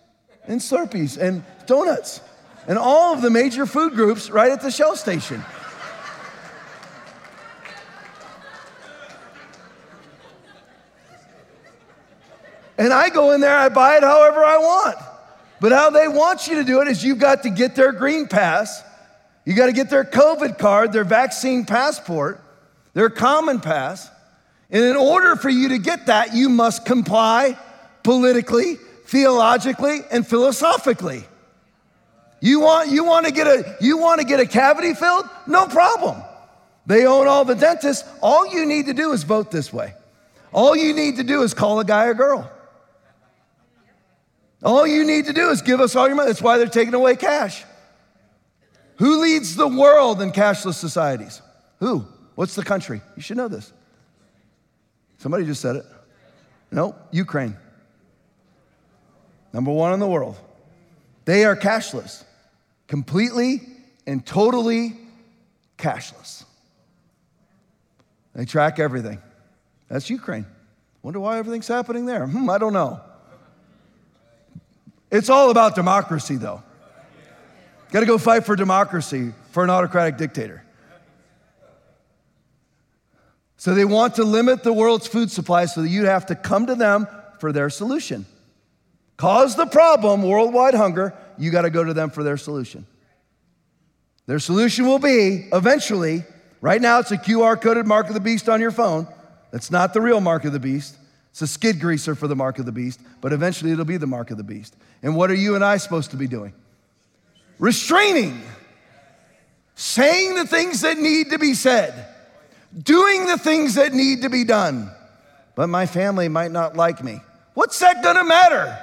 [0.46, 2.22] and Slurpees and donuts
[2.68, 5.44] and all of the major food groups right at the Shell station.
[12.78, 14.98] And I go in there, I buy it however I want.
[15.60, 18.28] But how they want you to do it is you've got to get their green
[18.28, 18.84] pass,
[19.46, 22.42] you got to get their COVID card, their vaccine passport,
[22.94, 24.10] their common pass.
[24.70, 27.58] And in order for you to get that, you must comply
[28.04, 31.24] politically, theologically, and philosophically.
[32.40, 35.26] You want, you want to get a you want to get a cavity filled?
[35.48, 36.22] No problem.
[36.86, 38.08] They own all the dentists.
[38.22, 39.94] All you need to do is vote this way.
[40.54, 42.50] All you need to do is call a guy or girl.
[44.64, 46.30] All you need to do is give us all your money.
[46.30, 47.64] That's why they're taking away cash.
[48.98, 51.42] Who leads the world in cashless societies?
[51.80, 52.06] Who?
[52.36, 53.02] What's the country?
[53.16, 53.72] You should know this.
[55.18, 55.86] Somebody just said it.
[56.72, 57.56] No, Ukraine.
[59.54, 60.38] Number one in the world.
[61.26, 62.24] They are cashless,
[62.88, 63.62] completely
[64.06, 64.98] and totally
[65.78, 66.44] cashless.
[68.34, 69.20] They track everything.
[69.90, 70.46] That's Ukraine.
[71.02, 72.26] Wonder why everything's happening there.
[72.28, 73.02] Hmm, I don't know.
[75.12, 76.64] It's all about democracy, though.
[77.92, 80.64] Got to go fight for democracy for an autocratic dictator.
[83.56, 86.68] So they want to limit the world's food supply so that you have to come
[86.68, 87.08] to them
[87.40, 88.26] for their solution.
[89.16, 92.86] Cause the problem, worldwide hunger, you got to go to them for their solution.
[94.28, 96.24] Their solution will be eventually,
[96.62, 99.08] right now it's a QR coded mark of the beast on your phone.
[99.52, 100.96] That's not the real mark of the beast.
[101.38, 104.08] It's a skid greaser for the mark of the beast, but eventually it'll be the
[104.08, 104.76] mark of the beast.
[105.04, 106.52] And what are you and I supposed to be doing?
[107.60, 108.42] Restraining,
[109.76, 112.08] saying the things that need to be said,
[112.76, 114.90] doing the things that need to be done.
[115.54, 117.22] But my family might not like me.
[117.54, 118.76] What's that gonna matter?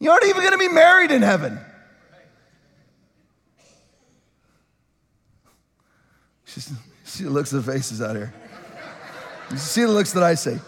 [0.00, 1.60] You aren't even gonna be married in heaven.
[7.06, 8.34] She looks of the faces out here.
[9.56, 10.58] See the looks that I see.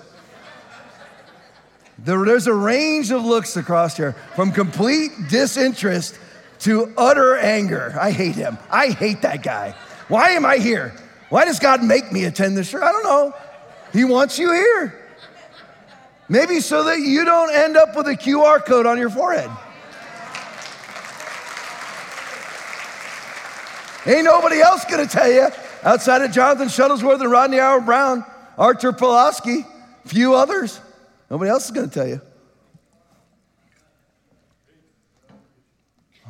[1.98, 6.18] There's a range of looks across here from complete disinterest
[6.60, 7.96] to utter anger.
[7.98, 8.58] I hate him.
[8.70, 9.74] I hate that guy.
[10.08, 10.94] Why am I here?
[11.30, 12.82] Why does God make me attend this church?
[12.82, 13.34] I don't know.
[13.92, 15.02] He wants you here.
[16.28, 19.50] Maybe so that you don't end up with a QR code on your forehead.
[24.06, 25.48] Ain't nobody else gonna tell you
[25.82, 28.24] outside of Jonathan Shuttlesworth and Rodney Howard-Browne,
[28.58, 29.66] Artur Pawlowski,
[30.06, 30.80] few others.
[31.30, 32.20] Nobody else is going to tell you.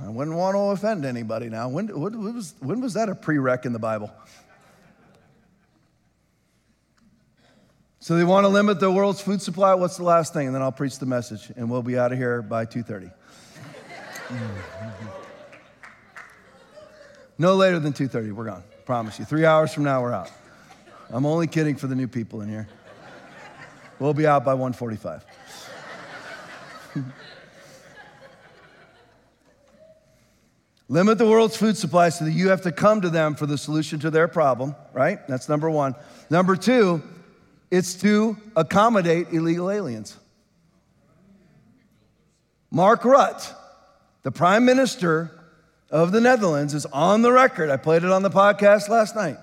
[0.02, 1.68] I wouldn't want to offend anybody now.
[1.68, 4.10] When, when, was, when was that a prereq in the Bible?
[8.00, 9.74] So they want to limit the world's food supply.
[9.74, 10.46] What's the last thing?
[10.46, 13.10] And then I'll preach the message, and we'll be out of here by 2:30.
[17.38, 18.32] no later than 2:30.
[18.32, 18.62] We're gone.
[18.84, 19.24] Promise you.
[19.24, 20.30] Three hours from now, we're out.
[21.10, 22.66] I'm only kidding for the new people in here.
[23.98, 25.24] We'll be out by 145.
[30.88, 33.58] Limit the world's food supply so that you have to come to them for the
[33.58, 35.18] solution to their problem, right?
[35.26, 35.96] That's number one.
[36.30, 37.02] Number two,
[37.70, 40.16] it's to accommodate illegal aliens.
[42.70, 43.52] Mark Rutte,
[44.22, 45.32] the prime minister
[45.90, 47.70] of the Netherlands, is on the record.
[47.70, 49.38] I played it on the podcast last night,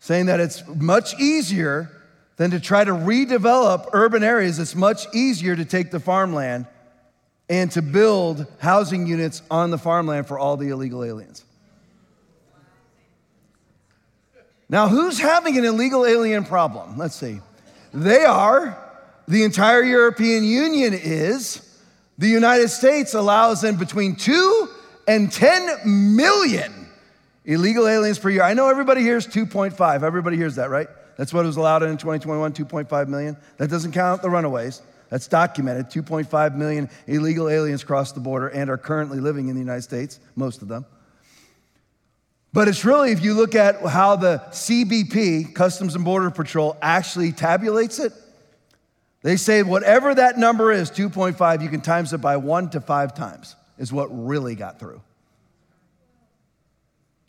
[0.00, 1.90] saying that it's much easier
[2.36, 4.58] than to try to redevelop urban areas.
[4.58, 6.66] It's much easier to take the farmland
[7.50, 11.44] and to build housing units on the farmland for all the illegal aliens.
[14.70, 16.96] Now, who's having an illegal alien problem?
[16.96, 17.40] Let's see.
[17.92, 18.78] They are,
[19.26, 21.66] the entire European Union is.
[22.18, 24.68] The United States allows in between 2
[25.08, 26.79] and 10 million
[27.44, 28.42] illegal aliens per year.
[28.42, 30.02] I know everybody hears 2.5.
[30.02, 30.88] Everybody hears that, right?
[31.16, 33.36] That's what was allowed in 2021, 2.5 million.
[33.58, 34.82] That doesn't count the runaways.
[35.10, 35.90] That's documented.
[35.90, 40.20] 2.5 million illegal aliens crossed the border and are currently living in the United States,
[40.36, 40.86] most of them.
[42.52, 47.32] But it's really, if you look at how the CBP, Customs and Border Patrol, actually
[47.32, 48.12] tabulates it,
[49.22, 53.14] they say whatever that number is, 2.5, you can times it by one to five
[53.14, 55.02] times, is what really got through.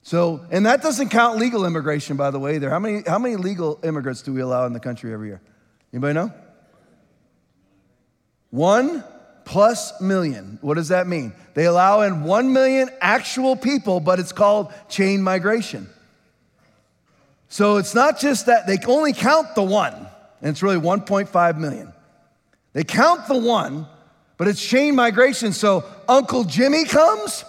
[0.04, 2.70] So, and that doesn't count legal immigration, by the way, either.
[2.70, 5.42] How many, how many legal immigrants do we allow in the country every year?
[5.94, 6.34] Anybody know?
[8.50, 9.04] One
[9.46, 10.58] plus million.
[10.62, 11.34] What does that mean?
[11.54, 15.90] They allow in one million actual people, but it's called chain migration.
[17.50, 21.92] So it's not just that they only count the one, and it's really 1.5 million.
[22.74, 23.88] They count the one,
[24.38, 25.52] but it's chain migration.
[25.52, 27.44] So Uncle Jimmy comes,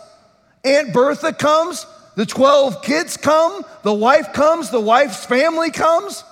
[0.64, 6.24] Aunt Bertha comes, the 12 kids come, the wife comes, the wife's family comes.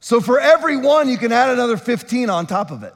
[0.00, 2.94] So for every one, you can add another 15 on top of it.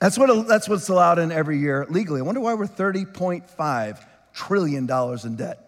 [0.00, 2.20] That's, what, that's what's allowed in every year legally.
[2.20, 4.04] I wonder why we're $30.5
[4.34, 4.90] trillion
[5.24, 5.62] in debt.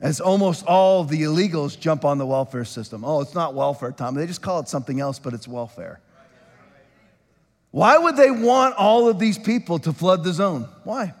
[0.00, 3.04] As almost all the illegals jump on the welfare system.
[3.04, 4.14] Oh, it's not welfare, Tom.
[4.14, 6.00] They just call it something else, but it's welfare.
[7.72, 10.68] Why would they want all of these people to flood the zone?
[10.84, 11.14] Why?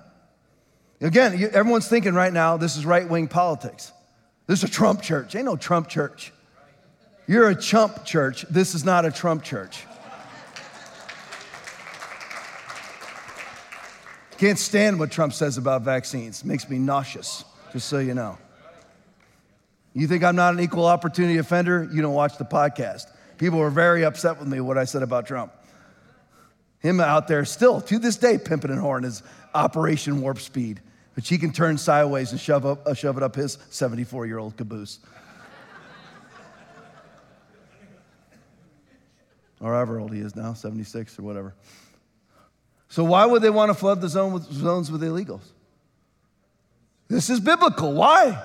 [1.00, 3.90] Again, everyone's thinking right now this is right wing politics.
[4.46, 5.34] This is a Trump church.
[5.34, 6.32] Ain't no Trump church.
[7.26, 8.42] You're a chump church.
[8.50, 9.84] This is not a Trump church.
[14.36, 16.44] Can't stand what Trump says about vaccines.
[16.44, 18.36] Makes me nauseous, just so you know.
[19.94, 21.88] You think I'm not an equal opportunity offender?
[21.92, 23.06] You don't watch the podcast.
[23.38, 25.52] People were very upset with me what I said about Trump.
[26.82, 29.22] Him out there still to this day pimping and horn is
[29.54, 30.80] Operation Warp Speed,
[31.14, 34.38] which he can turn sideways and shove, up, uh, shove it up his 74 year
[34.38, 34.98] old caboose.
[39.60, 41.54] or however old he is now, 76 or whatever.
[42.88, 45.44] So, why would they want to flood the zone with, zones with illegals?
[47.08, 47.92] This is biblical.
[47.92, 48.42] Why?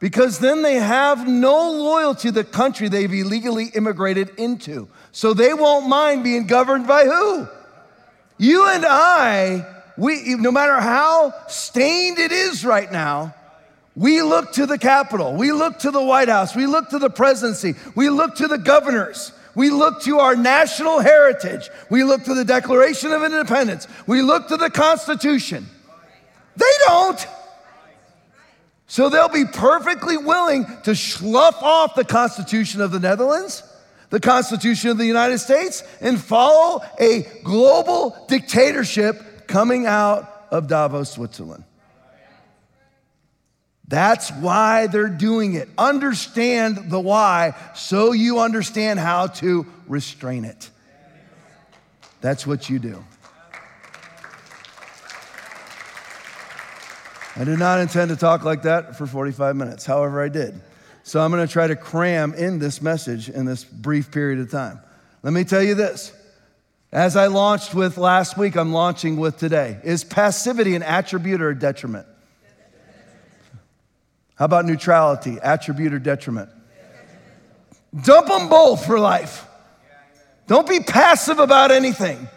[0.00, 4.88] Because then they have no loyalty to the country they've illegally immigrated into.
[5.12, 7.46] So they won't mind being governed by who?
[8.40, 9.66] You and I,
[9.98, 13.34] we, no matter how stained it is right now,
[13.94, 17.10] we look to the Capitol, we look to the White House, we look to the
[17.10, 19.32] presidency, we look to the governors.
[19.54, 21.68] We look to our national heritage.
[21.90, 23.88] We look to the Declaration of Independence.
[24.06, 25.66] We look to the Constitution.
[26.56, 27.26] They don't.
[28.86, 33.64] So they'll be perfectly willing to slough off the Constitution of the Netherlands,
[34.10, 41.12] the Constitution of the United States, and follow a global dictatorship coming out of Davos,
[41.12, 41.64] Switzerland.
[43.88, 45.68] That's why they're doing it.
[45.76, 50.70] Understand the why so you understand how to restrain it.
[52.20, 53.04] That's what you do.
[57.34, 59.86] I did not intend to talk like that for 45 minutes.
[59.86, 60.60] However, I did.
[61.02, 64.50] So I'm going to try to cram in this message in this brief period of
[64.50, 64.80] time.
[65.22, 66.12] Let me tell you this.
[66.92, 69.78] As I launched with last week, I'm launching with today.
[69.84, 72.06] Is passivity an attribute or a detriment?
[74.34, 76.48] How about neutrality, attribute or detriment?
[78.02, 79.46] Dump them both for life.
[80.46, 82.28] Don't be passive about anything.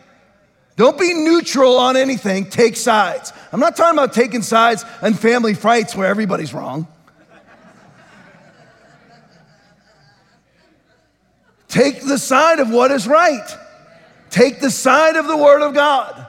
[0.75, 2.49] Don't be neutral on anything.
[2.49, 3.31] Take sides.
[3.51, 6.87] I'm not talking about taking sides in family fights where everybody's wrong.
[11.73, 13.57] Take the side of what is right.
[14.29, 16.27] Take the side of the Word of God.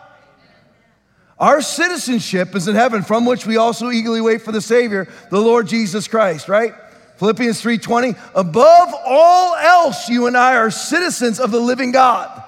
[1.39, 5.39] Our citizenship is in heaven, from which we also eagerly wait for the Savior, the
[5.39, 6.73] Lord Jesus Christ, right?
[7.19, 12.43] Philippians 3:20, above all else, you and I are citizens of the living God.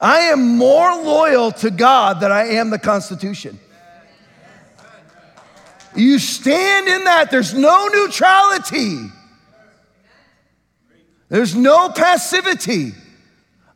[0.00, 3.60] I am more loyal to God than I am the Constitution.
[5.94, 9.12] You stand in that, there's no neutrality.
[11.28, 12.92] There's no passivity.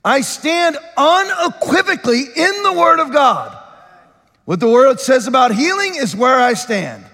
[0.04, 3.56] I stand unequivocally in the Word of God.
[4.44, 7.04] What the Word says about healing is where I stand.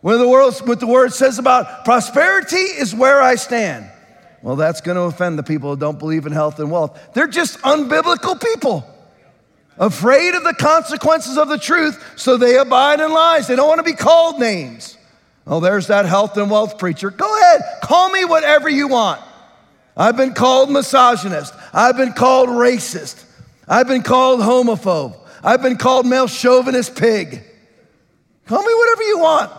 [0.00, 3.90] What the, world, what the Word says about prosperity is where I stand.
[4.42, 6.98] Well, that's going to offend the people who don't believe in health and wealth.
[7.14, 8.84] They're just unbiblical people,
[9.78, 13.46] afraid of the consequences of the truth, so they abide in lies.
[13.46, 14.98] They don't want to be called names.
[15.46, 17.10] Oh, there's that health and wealth preacher.
[17.10, 19.20] Go ahead, call me whatever you want.
[19.96, 21.54] I've been called misogynist.
[21.72, 23.22] I've been called racist.
[23.68, 25.16] I've been called homophobe.
[25.42, 27.44] I've been called male chauvinist pig.
[28.46, 29.52] Call me whatever you want.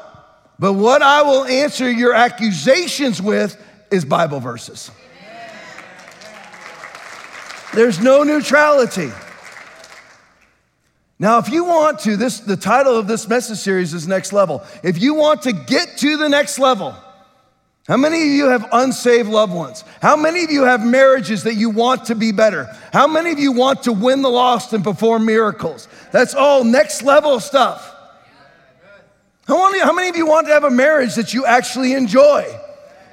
[0.59, 3.61] But what I will answer your accusations with
[3.91, 4.91] is Bible verses.
[7.73, 9.11] There's no neutrality.
[11.17, 14.63] Now, if you want to, this the title of this message series is Next Level.
[14.83, 16.93] If you want to get to the next level,
[17.87, 19.83] how many of you have unsaved loved ones?
[20.01, 22.65] How many of you have marriages that you want to be better?
[22.91, 25.87] How many of you want to win the lost and perform miracles?
[26.11, 27.93] That's all next level stuff.
[29.47, 32.45] How many, how many of you want to have a marriage that you actually enjoy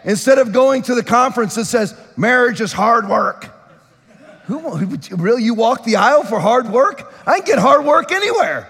[0.05, 3.50] instead of going to the conference that says marriage is hard work?
[4.46, 7.11] Who, really, you walk the aisle for hard work?
[7.26, 8.68] I can get hard work anywhere.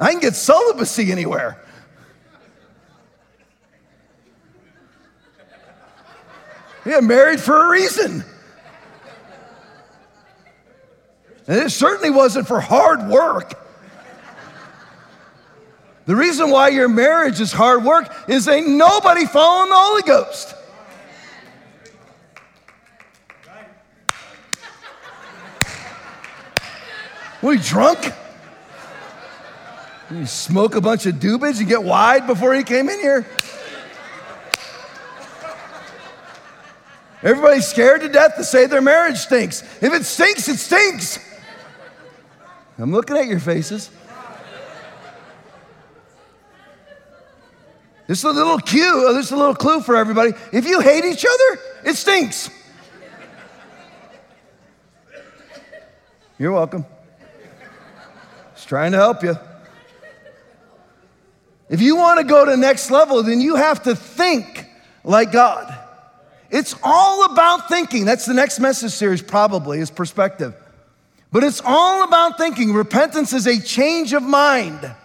[0.00, 1.62] I can get celibacy anywhere.
[6.84, 8.24] Yeah, married for a reason.
[11.46, 13.58] And it certainly wasn't for hard work.
[16.04, 20.54] The reason why your marriage is hard work is ain't nobody following the Holy Ghost.
[27.40, 28.12] Were you drunk?
[30.10, 33.26] You smoke a bunch of doobies and get wide before he came in here?
[37.22, 39.62] Everybody's scared to death to say their marriage stinks.
[39.80, 41.18] If it stinks, it stinks.
[42.78, 43.90] I'm looking at your faces.
[48.12, 50.34] This is a little cue, uh, this is a little clue for everybody.
[50.52, 52.50] If you hate each other, it stinks.
[56.38, 56.84] You're welcome.
[58.54, 59.34] Just trying to help you.
[61.70, 64.66] If you want to go to next level, then you have to think
[65.04, 65.74] like God.
[66.50, 68.04] It's all about thinking.
[68.04, 70.54] That's the next message series, probably, is perspective.
[71.30, 72.74] But it's all about thinking.
[72.74, 74.96] Repentance is a change of mind.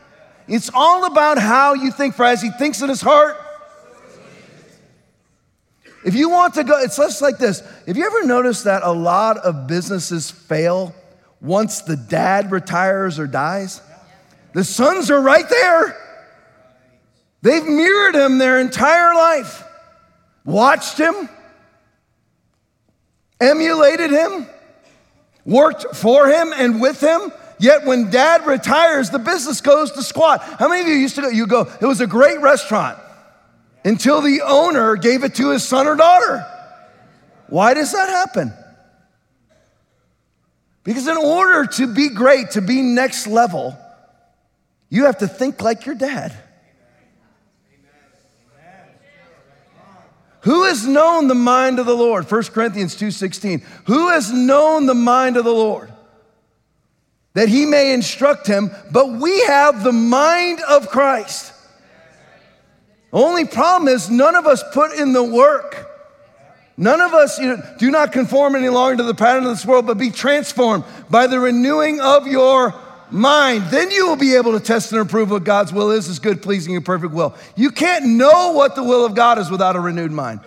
[0.48, 2.16] It's all about how you think.
[2.16, 3.38] For as he thinks in his heart,
[6.06, 7.62] if you want to go, it's just like this.
[7.86, 10.95] Have you ever noticed that a lot of businesses fail
[11.41, 13.82] once the dad retires or dies?
[14.54, 15.98] The sons are right there.
[17.41, 19.64] They've mirrored him their entire life,
[20.45, 21.30] watched him,
[23.39, 24.48] emulated him,
[25.45, 27.32] worked for him and with him.
[27.60, 30.41] Yet when dad retires, the business goes to squat.
[30.41, 31.30] How many of you used to go?
[31.30, 32.99] You go, it was a great restaurant
[33.84, 36.45] until the owner gave it to his son or daughter.
[37.47, 38.53] Why does that happen?
[40.84, 43.78] Because in order to be great, to be next level,
[44.89, 46.34] you have to think like your dad.
[50.41, 52.26] Who has known the mind of the Lord?
[52.26, 53.64] 1 Corinthians 2:16.
[53.86, 55.91] Who has known the mind of the Lord?
[57.38, 61.53] That he may instruct him, but we have the mind of Christ.
[63.13, 65.88] Only problem is none of us put in the work.
[66.77, 69.67] None of us you know, do not conform any longer to the pattern of this
[69.67, 72.73] world, but be transformed by the renewing of your
[73.11, 73.65] mind.
[73.69, 76.41] Then you will be able to test and approve what God's will is, is good,
[76.41, 77.35] pleasing, and perfect will.
[77.55, 80.39] You can't know what the will of God is without a renewed mind.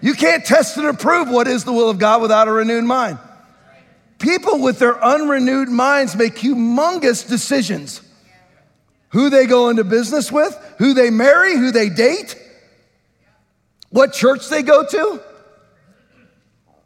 [0.00, 3.18] You can't test and approve what is the will of God without a renewed mind.
[4.18, 8.00] People with their unrenewed minds make humongous decisions.
[9.10, 12.36] Who they go into business with, who they marry, who they date,
[13.90, 15.20] what church they go to.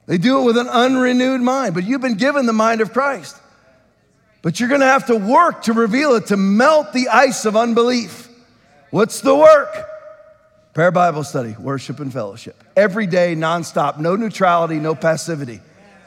[0.07, 3.37] They do it with an unrenewed mind, but you've been given the mind of Christ.
[4.43, 8.28] But you're gonna have to work to reveal it, to melt the ice of unbelief.
[8.91, 9.87] What's the work?
[10.72, 12.62] Prayer Bible study, worship and fellowship.
[12.76, 15.61] Every day, nonstop, no neutrality, no passivity.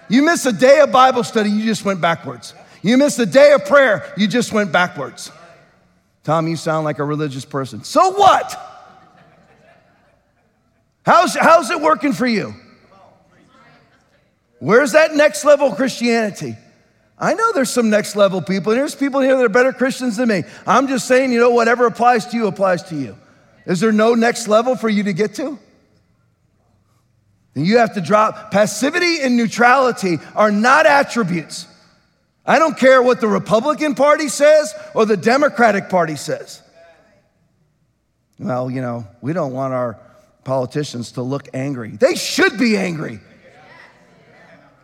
[0.10, 2.54] You miss a day of Bible study, you just went backwards.
[2.82, 5.32] You miss a day of prayer, you just went backwards.
[6.24, 7.84] Tom, you sound like a religious person.
[7.84, 8.60] So what?
[11.06, 12.54] How's, how's it working for you?
[14.60, 16.56] Where's that next level Christianity?
[17.20, 20.18] I know there's some next level people, and there's people here that are better Christians
[20.18, 20.44] than me.
[20.66, 23.18] I'm just saying, you know, whatever applies to you applies to you.
[23.66, 25.60] Is there no next level for you to get to?
[27.56, 28.52] And you have to drop.
[28.52, 31.68] Passivity and neutrality are not attributes.
[32.46, 36.62] I don't care what the Republican Party says or the Democratic Party says.
[38.40, 39.98] Well, you know, we don't want our
[40.44, 41.92] politicians to look angry.
[41.92, 43.20] They should be angry.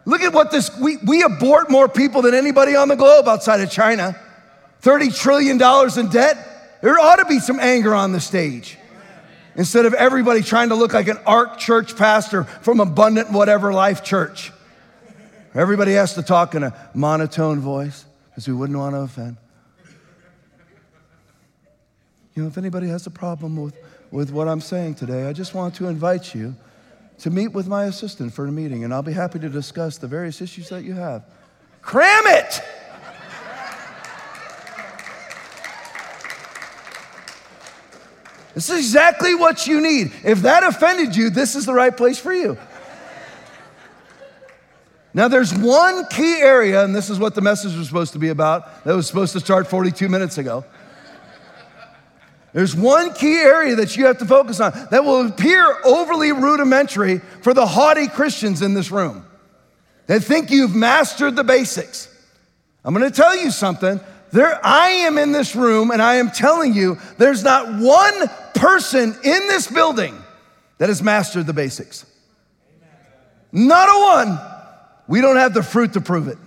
[0.06, 3.60] Look at what this, we, we abort more people than anybody on the globe outside
[3.60, 4.20] of China.
[4.82, 5.62] $30 trillion
[6.00, 6.80] in debt.
[6.82, 8.79] There ought to be some anger on the stage.
[9.56, 14.04] Instead of everybody trying to look like an ark church pastor from Abundant Whatever Life
[14.04, 14.52] Church.
[15.56, 19.38] Everybody has to talk in a monotone voice because we wouldn't want to offend.
[22.36, 23.76] You know, if anybody has a problem with,
[24.12, 26.56] with what I'm saying today, I just want to invite you
[27.20, 30.08] to meet with my assistant for a meeting, and I'll be happy to discuss the
[30.08, 31.26] various issues that you have.
[31.82, 32.62] Cram it!
[38.56, 40.12] This is exactly what you need.
[40.24, 42.58] If that offended you, this is the right place for you.
[45.14, 48.30] Now, there's one key area, and this is what the message was supposed to be
[48.30, 50.64] about, that was supposed to start 42 minutes ago.
[52.54, 57.20] There's one key area that you have to focus on that will appear overly rudimentary
[57.42, 59.26] for the haughty Christians in this room
[60.08, 62.08] that think you've mastered the basics.
[62.84, 64.00] I'm gonna tell you something.
[64.32, 69.16] There, I am in this room and I am telling you, there's not one person
[69.24, 70.18] in this building
[70.78, 72.06] that has mastered the basics.
[73.52, 74.40] Not a one.
[75.08, 76.38] We don't have the fruit to prove it.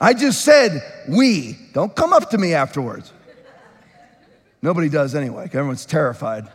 [0.00, 1.58] I just said we.
[1.72, 3.12] Don't come up to me afterwards.
[4.62, 5.44] Nobody does anyway.
[5.44, 6.48] Everyone's terrified.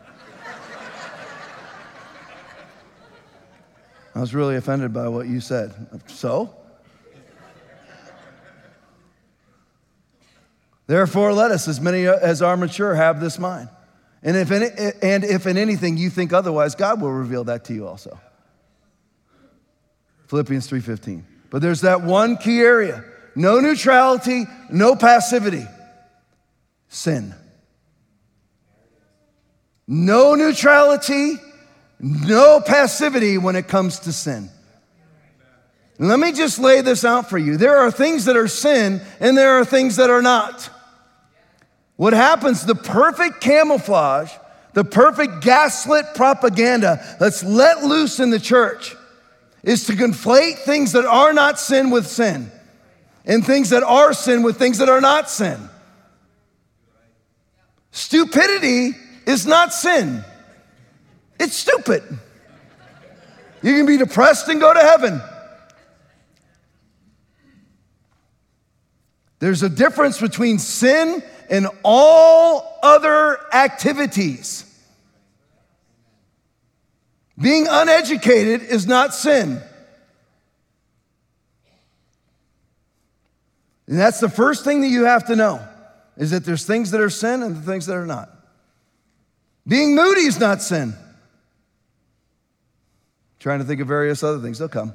[4.15, 5.73] I was really offended by what you said.
[6.07, 6.55] So?
[10.88, 13.69] Therefore, let us, as many as are mature, have this mind.
[14.21, 17.88] And if, and if in anything you think otherwise, God will reveal that to you
[17.88, 18.19] also.
[20.27, 21.23] Philippians 3:15.
[21.49, 23.03] But there's that one key area.
[23.36, 25.67] No neutrality, no passivity.
[26.88, 27.36] Sin.
[29.86, 31.36] No neutrality,
[31.99, 34.49] no passivity when it comes to sin.
[36.04, 37.56] Let me just lay this out for you.
[37.56, 40.70] There are things that are sin and there are things that are not.
[41.95, 44.30] What happens, the perfect camouflage,
[44.74, 48.97] the perfect gaslit propaganda that's let loose in the church
[49.64, 52.51] is to conflate things that are not sin with sin
[53.24, 55.70] and things that are sin with things that are not sin.
[57.91, 58.91] Stupidity
[59.26, 60.22] is not sin,
[61.39, 62.04] it's stupid.
[63.62, 65.22] You can be depressed and go to heaven.
[69.43, 74.63] There's a difference between sin and all other activities.
[77.37, 79.61] Being uneducated is not sin.
[83.85, 85.59] And that's the first thing that you have to know
[86.15, 88.29] is that there's things that are sin and the things that are not.
[89.67, 90.93] Being moody is not sin.
[93.39, 94.93] trying to think of various other things, they'll come.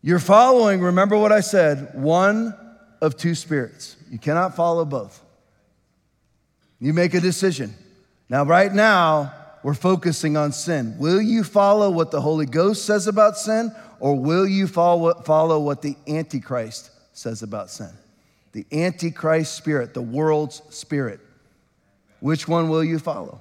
[0.00, 2.54] You're following, remember what I said, one
[3.00, 3.96] of two spirits.
[4.10, 5.20] You cannot follow both.
[6.80, 7.74] You make a decision.
[8.28, 10.96] Now, right now, we're focusing on sin.
[10.98, 15.58] Will you follow what the Holy Ghost says about sin, or will you follow, follow
[15.58, 17.90] what the Antichrist says about sin?
[18.52, 21.20] The Antichrist spirit, the world's spirit.
[22.20, 23.40] Which one will you follow?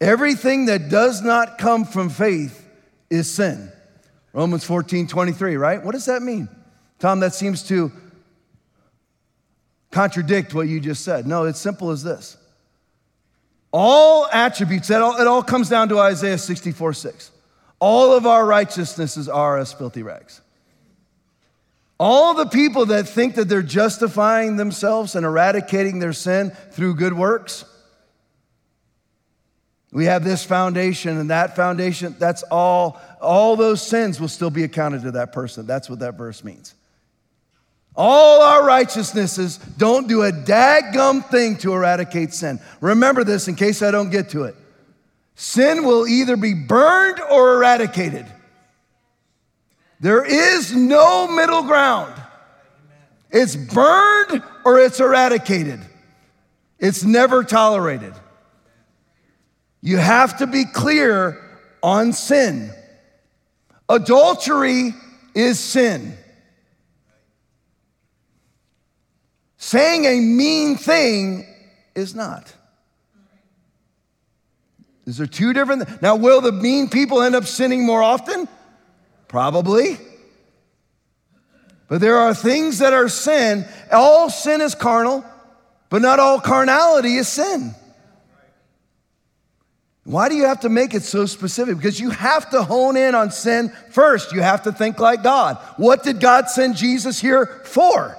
[0.00, 2.66] Everything that does not come from faith
[3.10, 3.70] is sin.
[4.32, 5.84] Romans 14, 23, right?
[5.84, 6.48] What does that mean?
[6.98, 7.90] Tom, that seems to
[9.90, 11.26] contradict what you just said.
[11.26, 12.36] No, it's simple as this.
[13.72, 17.30] All attributes, it all, it all comes down to Isaiah 64, 6.
[17.78, 20.40] All of our righteousnesses are as filthy rags.
[21.98, 27.12] All the people that think that they're justifying themselves and eradicating their sin through good
[27.12, 27.64] works,
[29.92, 32.14] we have this foundation and that foundation.
[32.18, 35.66] That's all, all those sins will still be accounted to that person.
[35.66, 36.74] That's what that verse means.
[37.96, 42.60] All our righteousnesses don't do a daggum thing to eradicate sin.
[42.80, 44.54] Remember this in case I don't get to it.
[45.34, 48.26] Sin will either be burned or eradicated.
[49.98, 52.14] There is no middle ground.
[53.30, 55.80] It's burned or it's eradicated.
[56.78, 58.14] It's never tolerated.
[59.82, 61.40] You have to be clear
[61.82, 62.70] on sin.
[63.88, 64.94] Adultery
[65.34, 66.16] is sin.
[69.56, 71.46] Saying a mean thing
[71.94, 72.52] is not.
[75.06, 76.02] Is there two different?
[76.02, 78.48] Now, will the mean people end up sinning more often?
[79.28, 79.98] Probably.
[81.88, 83.66] But there are things that are sin.
[83.90, 85.24] All sin is carnal,
[85.88, 87.74] but not all carnality is sin.
[90.10, 91.76] Why do you have to make it so specific?
[91.76, 94.32] Because you have to hone in on sin first.
[94.32, 95.56] You have to think like God.
[95.76, 98.18] What did God send Jesus here for?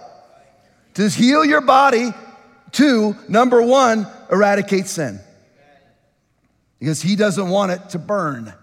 [0.94, 2.12] To heal your body,
[2.74, 5.20] to number one, eradicate sin.
[6.80, 8.54] Because he doesn't want it to burn.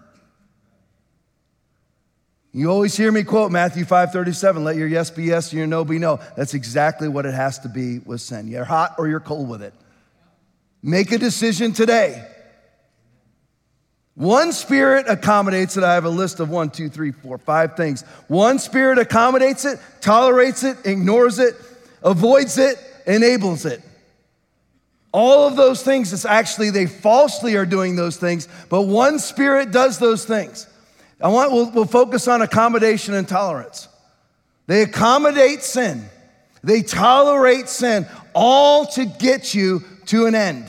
[2.51, 5.85] You always hear me quote Matthew 5:37, let your yes be yes and your no
[5.85, 6.19] be no.
[6.35, 8.47] That's exactly what it has to be with sin.
[8.47, 9.75] You're hot or you're cold with it.
[10.81, 12.25] Make a decision today.
[14.19, 15.83] One spirit accommodates it.
[15.85, 18.01] I have a list of one, two, three, four, five things.
[18.27, 21.55] One spirit accommodates it, tolerates it, ignores it,
[22.03, 22.75] avoids it,
[23.07, 23.81] enables it.
[25.13, 29.71] All of those things, it's actually they falsely are doing those things, but one spirit
[29.71, 30.67] does those things.
[31.21, 33.87] I want, we'll, we'll focus on accommodation and tolerance.
[34.67, 36.03] They accommodate sin,
[36.61, 38.05] they tolerate sin,
[38.35, 40.65] all to get you to an end.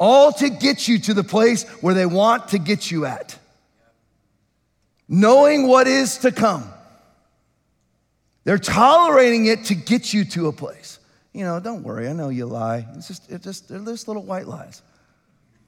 [0.00, 3.38] All to get you to the place where they want to get you at.
[5.06, 6.64] Knowing what is to come.
[8.44, 10.98] They're tolerating it to get you to a place.
[11.34, 12.86] You know, don't worry, I know you lie.
[12.96, 14.80] It's just, it's just, they're just little white lies.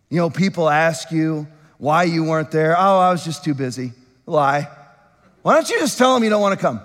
[0.09, 2.75] You know, people ask you why you weren't there.
[2.77, 3.93] Oh, I was just too busy.
[4.25, 4.67] Lie.
[5.43, 6.81] Why don't you just tell them you don't want to come?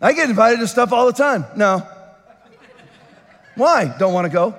[0.00, 1.44] I get invited to stuff all the time.
[1.56, 1.86] No.
[3.56, 3.94] Why?
[3.98, 4.54] Don't want to go?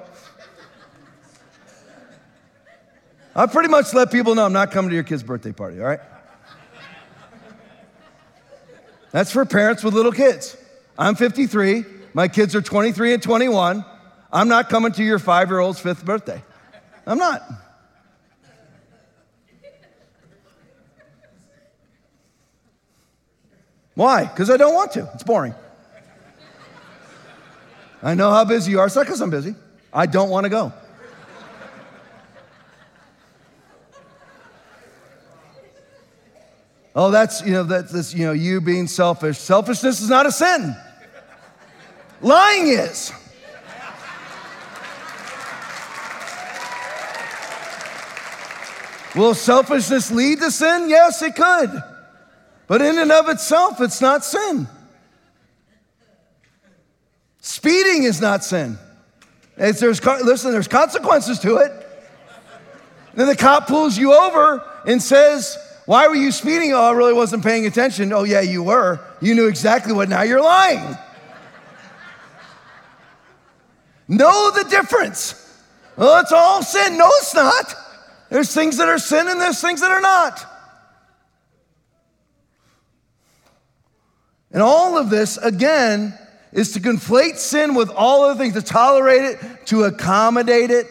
[3.35, 5.87] I pretty much let people know I'm not coming to your kid's birthday party, all
[5.87, 5.99] right?
[9.11, 10.57] That's for parents with little kids.
[10.97, 11.83] I'm 53.
[12.13, 13.83] My kids are 23 and 21.
[14.31, 16.41] I'm not coming to your five year old's fifth birthday.
[17.05, 17.41] I'm not.
[23.95, 24.25] Why?
[24.25, 25.09] Because I don't want to.
[25.13, 25.55] It's boring.
[28.05, 28.85] I know how busy you are.
[28.85, 29.55] It's not because I'm busy.
[29.91, 30.71] I don't want to go.
[36.95, 39.39] Oh, that's, you know, that's, you know, you being selfish.
[39.39, 40.75] Selfishness is not a sin.
[42.21, 43.11] Lying is.
[49.15, 50.89] Will selfishness lead to sin?
[50.89, 51.81] Yes, it could.
[52.67, 54.67] But in and of itself, it's not sin.
[57.45, 58.79] Speeding is not sin.
[59.55, 61.71] It's, there's, listen, there's consequences to it.
[63.13, 66.73] Then the cop pulls you over and says, Why were you speeding?
[66.73, 68.11] Oh, I really wasn't paying attention.
[68.13, 68.99] Oh, yeah, you were.
[69.21, 70.09] You knew exactly what.
[70.09, 70.97] Now you're lying.
[74.07, 75.63] know the difference.
[75.97, 76.97] Well, it's all sin.
[76.97, 77.75] No, it's not.
[78.31, 80.43] There's things that are sin and there's things that are not.
[84.51, 86.17] And all of this, again,
[86.55, 90.87] is to conflate sin with all other things, to tolerate it, to accommodate it.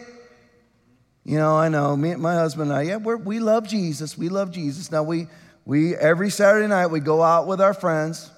[1.25, 4.15] You know, I know, me, and my husband and I, yeah, we love Jesus.
[4.15, 4.91] We love Jesus.
[4.91, 5.25] Now, we,
[5.65, 8.29] we, every Saturday night, we go out with our friends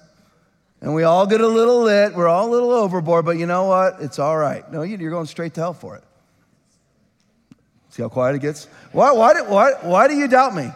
[0.80, 2.14] and we all get a little lit.
[2.14, 3.96] We're all a little overboard, but you know what?
[4.00, 4.70] It's all right.
[4.72, 6.04] No, you're going straight to hell for it.
[7.90, 8.68] See how quiet it gets?
[8.92, 10.70] Why, why, do, why, why do you doubt me?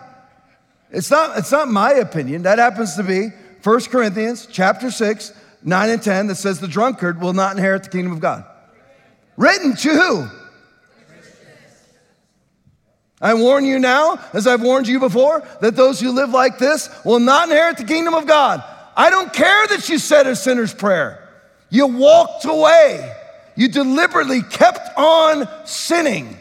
[0.91, 2.43] It's not, it's not my opinion.
[2.43, 3.29] That happens to be
[3.63, 5.33] 1 Corinthians chapter 6,
[5.65, 8.45] 9 and 10 that says the drunkard will not inherit the kingdom of God.
[9.37, 10.29] Written to who?
[13.21, 16.91] I warn you now, as I've warned you before, that those who live like this
[17.05, 18.65] will not inherit the kingdom of God.
[18.97, 21.29] I don't care that you said a sinner's prayer.
[21.71, 23.17] You walked away.
[23.55, 26.37] You deliberately kept on sinning.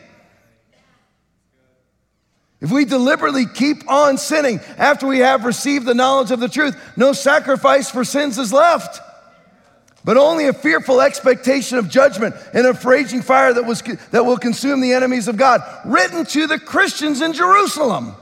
[2.62, 6.76] If we deliberately keep on sinning after we have received the knowledge of the truth,
[6.96, 9.00] no sacrifice for sins is left
[10.04, 13.82] but only a fearful expectation of judgment and a raging fire that, was,
[14.12, 18.16] that will consume the enemies of God, written to the Christians in Jerusalem.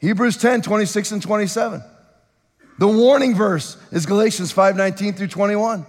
[0.00, 1.82] Hebrews 10, 26 and 27.
[2.78, 5.86] The warning verse is Galatians 5, 19 through 21.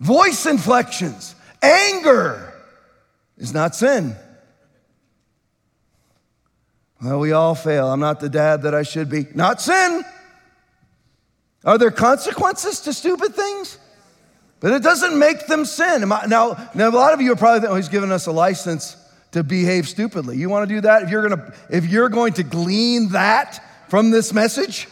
[0.00, 2.52] Voice inflections, anger
[3.38, 4.16] is not sin.
[7.02, 7.88] Well, we all fail.
[7.88, 9.26] I'm not the dad that I should be.
[9.34, 10.04] Not sin.
[11.64, 13.78] Are there consequences to stupid things?
[14.60, 16.08] But it doesn't make them sin.
[16.08, 18.96] Now, now a lot of you are probably thinking, oh, he's giving us a license
[19.32, 20.36] to behave stupidly.
[20.36, 21.02] You want to do that?
[21.02, 24.88] If you're, gonna, if you're going to glean that from this message,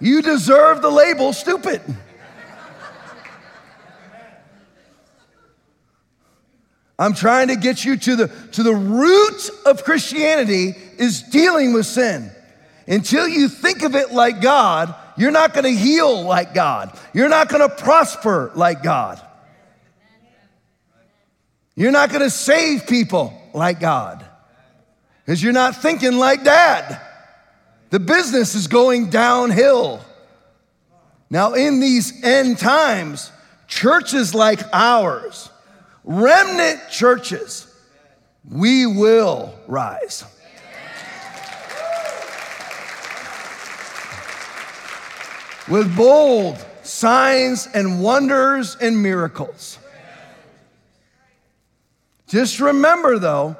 [0.00, 1.80] you deserve the label stupid.
[6.98, 11.86] I'm trying to get you to the, to the root of Christianity is dealing with
[11.86, 12.30] sin.
[12.86, 16.98] Until you think of it like God, you're not going to heal like God.
[17.12, 19.20] You're not going to prosper like God.
[21.76, 24.24] You're not going to save people like God
[25.24, 27.00] because you're not thinking like dad.
[27.90, 30.00] The business is going downhill.
[31.30, 33.30] Now, in these end times,
[33.66, 35.50] churches like ours,
[36.04, 37.72] remnant churches,
[38.48, 40.24] we will rise.
[45.68, 49.78] With bold signs and wonders and miracles.
[52.26, 53.56] Just remember, though,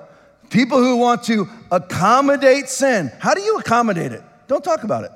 [0.50, 4.22] people who want to accommodate sin, how do you accommodate it?
[4.48, 5.12] Don't talk about it.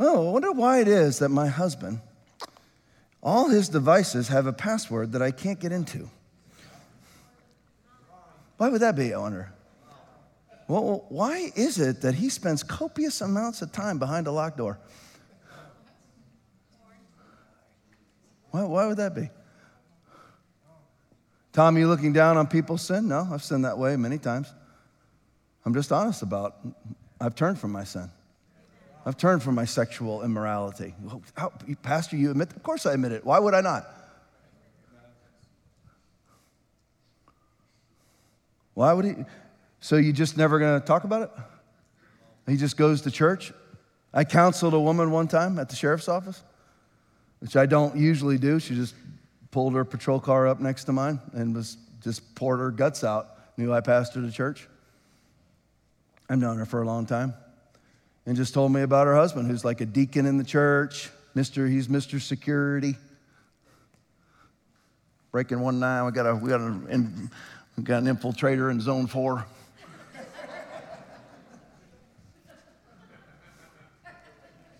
[0.00, 2.00] Oh, I wonder why it is that my husband
[3.20, 6.08] All his devices have a password that I can't get into.
[8.58, 9.52] Why would that be, I wonder?
[10.68, 14.78] Well, why is it that he spends copious amounts of time behind a locked door?
[18.50, 19.30] Why, why would that be?
[21.52, 23.08] Tom, you looking down on people's sin?
[23.08, 24.52] No, I've sinned that way many times.
[25.64, 26.56] I'm just honest about
[27.20, 28.10] I've turned from my sin.
[29.04, 30.94] I've turned from my sexual immorality.
[31.34, 31.52] How,
[31.82, 32.52] Pastor, you admit?
[32.54, 33.24] Of course I admit it.
[33.24, 33.86] Why would I not?
[38.74, 39.14] Why would he?
[39.80, 41.30] So you just never going to talk about it?
[42.50, 43.52] He just goes to church.
[44.12, 46.42] I counseled a woman one time at the sheriff's office,
[47.40, 48.58] which I don't usually do.
[48.58, 48.94] She just
[49.50, 53.28] pulled her patrol car up next to mine and was just poured her guts out.
[53.56, 54.66] Knew I pastored a church.
[56.28, 57.34] I've known her for a long time.
[58.26, 61.10] And just told me about her husband, who's like a deacon in the church.
[61.34, 61.68] Mr.
[61.70, 62.20] He's Mr.
[62.20, 62.96] Security.
[65.30, 67.30] Breaking one nine, we got a we got an
[67.76, 69.46] we got an infiltrator in zone four.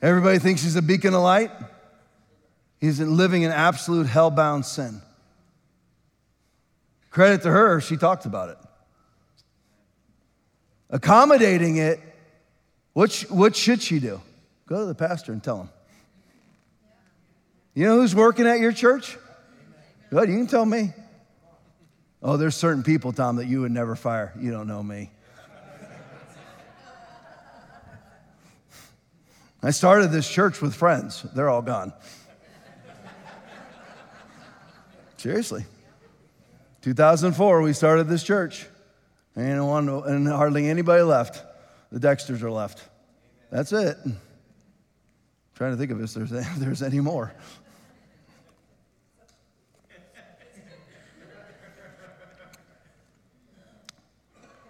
[0.01, 1.51] Everybody thinks he's a beacon of light.
[2.81, 5.03] He's living in absolute hellbound sin.
[7.11, 8.59] Credit to her, she talked about it.
[10.91, 12.01] Accommodating it,
[12.93, 14.21] what, what should she do?
[14.67, 15.69] Go to the pastor and tell him.
[17.75, 19.17] You know who's working at your church?
[20.11, 20.93] Good, you can tell me.
[22.23, 24.33] Oh, there's certain people, Tom, that you would never fire.
[24.39, 25.11] You don't know me.
[29.63, 31.23] I started this church with friends.
[31.35, 31.93] They're all gone.
[35.17, 35.65] Seriously.
[36.83, 38.67] 2004, we started this church.
[39.35, 41.43] And, one, and hardly anybody left.
[41.91, 42.89] The Dexters are left.
[43.51, 43.97] That's it.
[44.05, 44.19] I'm
[45.57, 47.35] trying to think of if there's, if there's any more.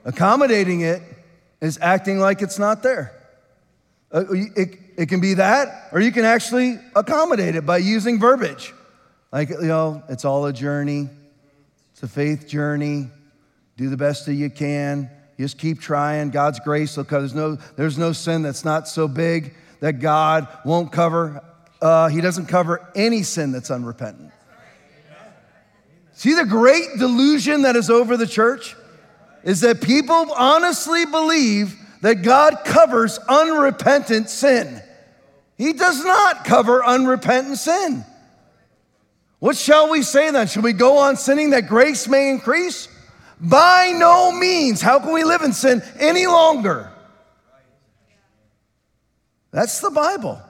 [0.07, 1.03] Accommodating it
[1.61, 3.18] is acting like it's not there.
[4.13, 8.73] Uh, it, it can be that, or you can actually accommodate it by using verbiage.
[9.31, 11.09] Like, you know, it's all a journey,
[11.93, 13.11] it's a faith journey.
[13.77, 15.09] Do the best that you can.
[15.39, 16.31] Just keep trying.
[16.31, 17.21] God's grace will cover.
[17.21, 21.45] There's no, there's no sin that's not so big that God won't cover.
[21.81, 24.33] Uh, he doesn't cover any sin that's unrepentant.
[26.15, 28.75] See the great delusion that is over the church?
[29.45, 34.83] Is that people honestly believe that God covers unrepentant sin.
[35.57, 38.05] He does not cover unrepentant sin.
[39.41, 40.47] What shall we say then?
[40.47, 42.89] Should we go on sinning that grace may increase?
[43.41, 44.81] By no means.
[44.81, 46.91] How can we live in sin any longer?
[49.51, 50.41] That's the Bible.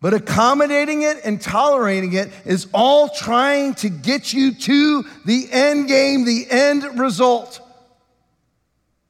[0.00, 5.88] But accommodating it and tolerating it is all trying to get you to the end
[5.88, 7.60] game, the end result,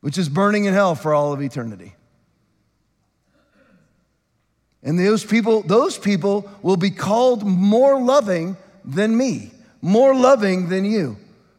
[0.01, 1.95] which is burning in hell for all of eternity.
[4.83, 9.51] And those people, those people will be called more loving than me,
[9.83, 11.17] more loving than you.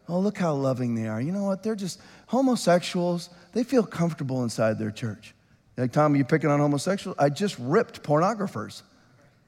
[0.07, 1.21] Oh, look how loving they are.
[1.21, 1.61] You know what?
[1.61, 3.29] They're just homosexuals.
[3.53, 5.35] They feel comfortable inside their church.
[5.77, 7.17] Like, Tom, you picking on homosexuals?
[7.19, 8.81] I just ripped pornographers,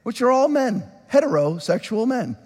[0.02, 2.36] which are all men, heterosexual men.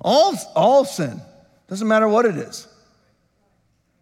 [0.00, 1.20] All, all sin,
[1.68, 2.66] doesn't matter what it is.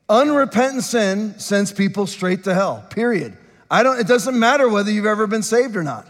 [0.09, 3.37] Unrepentant sin sends people straight to hell, period.
[3.71, 6.07] I don't, it doesn't matter whether you've ever been saved or not.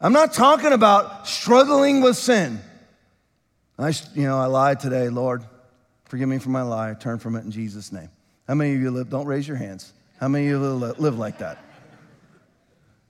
[0.00, 2.60] I'm not talking about struggling with sin.
[3.78, 5.42] I, you know, I lied today, Lord.
[6.06, 6.94] Forgive me for my lie.
[6.94, 8.08] Turn from it in Jesus' name.
[8.48, 9.10] How many of you live?
[9.10, 9.92] Don't raise your hands.
[10.18, 11.58] How many of you live like that?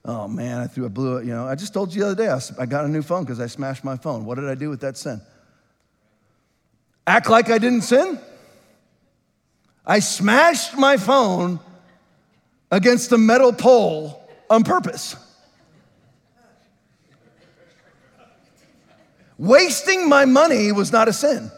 [0.03, 1.19] Oh man, I threw a blue.
[1.19, 3.23] You know, I just told you the other day I, I got a new phone
[3.23, 4.25] because I smashed my phone.
[4.25, 5.21] What did I do with that sin?
[7.07, 8.19] Act like I didn't sin?
[9.85, 11.61] I smashed my phone
[12.69, 15.15] against a metal pole on purpose.
[19.37, 21.49] Wasting my money was not a sin.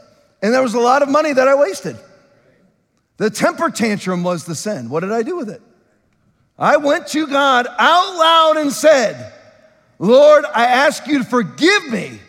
[0.43, 1.97] And there was a lot of money that I wasted.
[3.17, 4.89] The temper tantrum was the sin.
[4.89, 5.61] What did I do with it?
[6.59, 9.33] I went to God out loud and said,
[9.97, 12.19] Lord, I ask you to forgive me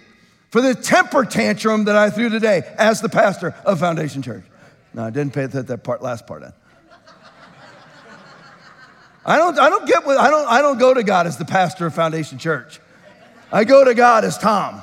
[0.51, 4.45] for the temper tantrum that I threw today as the pastor of Foundation Church.
[4.93, 6.53] No, I didn't pay that, that part, last part in.
[9.25, 11.45] I don't, I don't get what, I don't, I don't go to God as the
[11.45, 12.81] pastor of Foundation Church.
[13.53, 14.81] I go to God as Tom.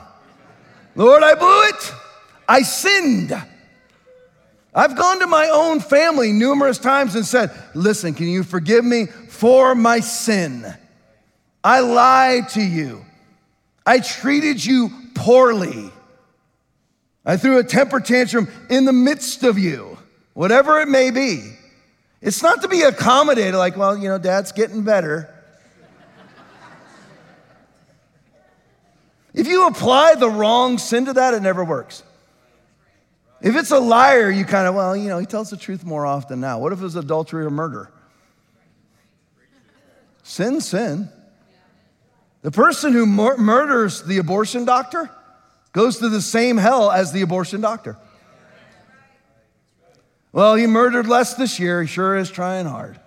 [0.96, 1.94] Lord, I blew it.
[2.48, 3.34] I sinned.
[4.74, 9.08] I've gone to my own family numerous times and said, Listen, can you forgive me
[9.08, 10.66] for my sin?
[11.64, 13.04] I lied to you.
[13.86, 15.92] I treated you poorly.
[17.26, 19.98] I threw a temper tantrum in the midst of you,
[20.34, 21.58] whatever it may be.
[22.22, 25.34] It's not to be accommodated, like, well, you know, dad's getting better.
[29.34, 32.04] if you apply the wrong sin to that, it never works.
[33.42, 36.06] If it's a liar, you kind of, well, you know, he tells the truth more
[36.06, 36.60] often now.
[36.60, 37.92] What if it was adultery or murder?
[40.24, 41.10] Sin, sin.
[42.48, 45.10] The person who mur- murders the abortion doctor
[45.74, 47.98] goes to the same hell as the abortion doctor.
[50.32, 51.82] Well, he murdered less this year.
[51.82, 53.02] He sure is trying hard.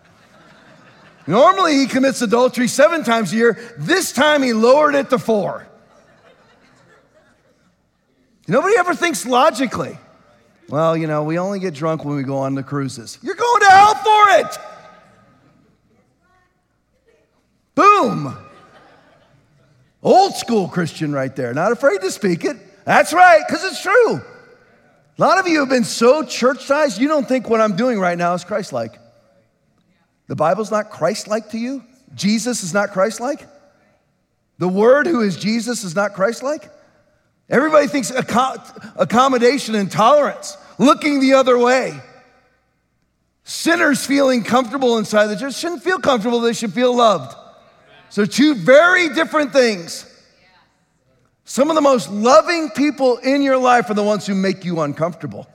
[1.26, 3.74] Normally, he commits adultery seven times a year.
[3.78, 5.66] This time, he lowered it to four.
[8.47, 9.97] Nobody ever thinks logically.
[10.68, 13.18] Well, you know, we only get drunk when we go on the cruises.
[13.22, 14.59] You're going to hell for it.
[17.74, 18.36] Boom.
[20.03, 22.57] Old school Christian right there, not afraid to speak it.
[22.85, 24.17] That's right, because it's true.
[24.17, 28.17] A lot of you have been so churchized, you don't think what I'm doing right
[28.17, 28.99] now is Christ-like.
[30.29, 31.85] The Bible's not Christ-like to you.
[32.15, 33.47] Jesus is not Christ-like.
[34.59, 36.71] The Word, who is Jesus, is not Christ-like.
[37.51, 42.01] Everybody thinks accommodation and tolerance, looking the other way.
[43.43, 47.37] Sinners feeling comfortable inside the church shouldn't feel comfortable, they should feel loved.
[48.11, 50.05] So, two very different things.
[51.45, 54.81] Some of the most loving people in your life are the ones who make you
[54.81, 55.49] uncomfortable.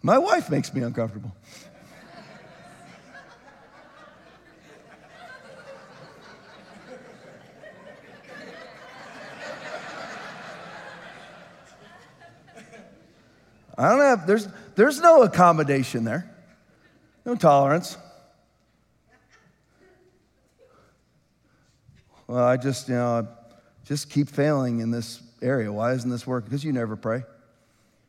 [0.00, 1.34] My wife makes me uncomfortable.
[13.76, 16.30] I don't have, there's, there's no accommodation there,
[17.24, 17.96] no tolerance.
[22.34, 23.28] Well, I just, you know,
[23.84, 25.72] just keep failing in this area.
[25.72, 26.48] Why isn't this working?
[26.48, 27.22] Because you never pray.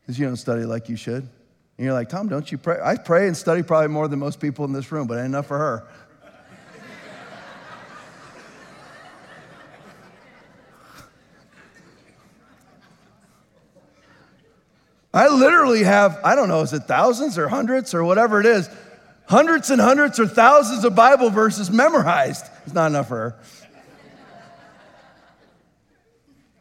[0.00, 1.22] Because you don't study like you should.
[1.22, 1.30] And
[1.78, 2.80] you're like, Tom, don't you pray?
[2.82, 5.46] I pray and study probably more than most people in this room, but ain't enough
[5.46, 5.86] for her.
[15.14, 18.68] I literally have, I don't know, is it thousands or hundreds or whatever it is,
[19.28, 22.44] hundreds and hundreds or thousands of Bible verses memorized.
[22.64, 23.38] It's not enough for her.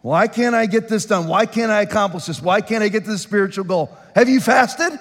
[0.06, 1.26] Why can't I get this done?
[1.26, 2.40] Why can't I accomplish this?
[2.40, 3.98] Why can't I get to the spiritual goal?
[4.14, 5.00] Have you fasted?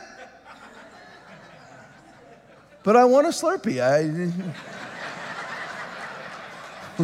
[2.83, 3.83] but I want a Slurpee.
[3.83, 4.33] I.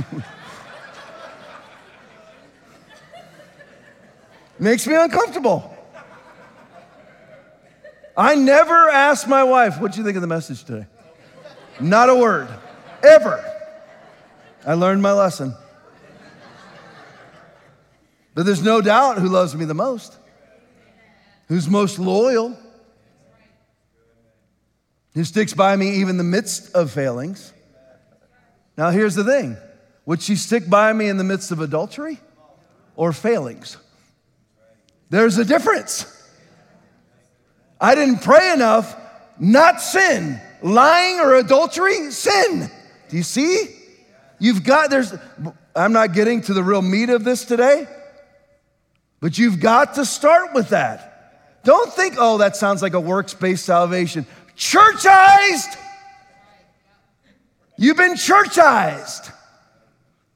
[4.58, 5.76] Makes me uncomfortable.
[8.16, 10.86] I never asked my wife, What do you think of the message today?
[11.78, 12.48] Not a word,
[13.02, 13.44] ever.
[14.66, 15.54] I learned my lesson.
[18.34, 20.16] But there's no doubt who loves me the most,
[21.48, 22.56] who's most loyal,
[25.14, 27.52] who sticks by me even in the midst of failings.
[28.76, 29.56] Now, here's the thing
[30.06, 32.18] would she stick by me in the midst of adultery
[32.96, 33.76] or failings?
[35.10, 36.06] There's a difference.
[37.80, 38.94] I didn't pray enough,
[39.38, 40.40] not sin.
[40.62, 42.70] Lying or adultery, sin.
[43.08, 43.76] Do you see?
[44.38, 45.14] You've got, there's,
[45.74, 47.86] I'm not getting to the real meat of this today,
[49.20, 51.62] but you've got to start with that.
[51.62, 54.26] Don't think, oh, that sounds like a works based salvation.
[54.56, 55.76] Churchized!
[57.76, 59.32] You've been churchized.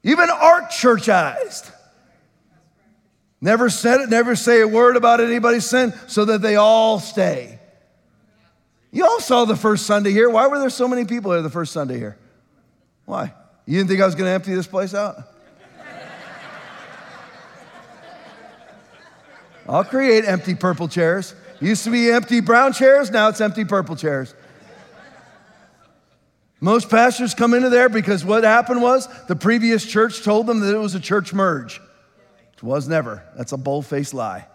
[0.01, 1.71] You've been art churchized.
[3.41, 7.59] Never said it, never say a word about anybody's sin so that they all stay.
[8.91, 10.29] You all saw the first Sunday here.
[10.29, 12.17] Why were there so many people here the first Sunday here?
[13.05, 13.33] Why?
[13.65, 15.17] You didn't think I was going to empty this place out?
[19.67, 21.33] I'll create empty purple chairs.
[21.59, 24.33] Used to be empty brown chairs, now it's empty purple chairs.
[26.59, 30.73] Most pastors come into there because what happened was the previous church told them that
[30.73, 31.79] it was a church merge.
[32.53, 33.23] It was never.
[33.35, 34.47] That's a bold faced lie.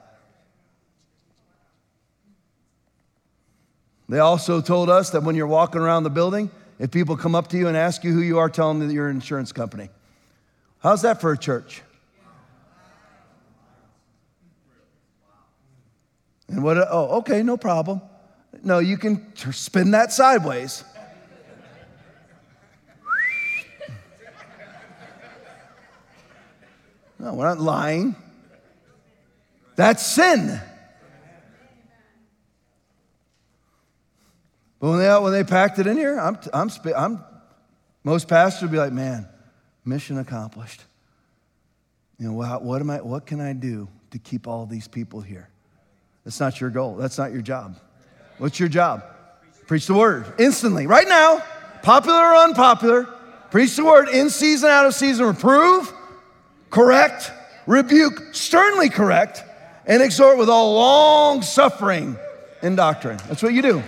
[4.08, 6.50] They also told us that when you're walking around the building,
[6.80, 8.92] if people come up to you and ask you who you are, tell them that
[8.92, 9.88] you're an insurance company.
[10.80, 11.82] How's that for a church?
[16.50, 18.02] And what, oh, okay, no problem.
[18.64, 20.84] No, you can spin that sideways.
[27.20, 28.16] No, we're not lying.
[29.76, 30.60] That's sin.
[34.80, 37.24] But when they, uh, when they packed it in here, I'm, I'm, I'm
[38.02, 39.28] Most pastors would be like, man,
[39.84, 40.82] mission accomplished.
[42.18, 45.20] You know, what, what, am I, what can I do to keep all these people
[45.20, 45.49] here?
[46.30, 46.94] That's not your goal.
[46.94, 47.74] That's not your job.
[48.38, 49.02] What's your job?
[49.66, 51.42] Preach the word instantly, right now,
[51.82, 53.08] popular or unpopular.
[53.50, 55.26] Preach the word in season, out of season.
[55.26, 55.92] Reprove,
[56.70, 57.32] correct,
[57.66, 59.42] rebuke, sternly correct,
[59.86, 62.16] and exhort with all long suffering
[62.62, 63.18] and doctrine.
[63.26, 63.82] That's what you do.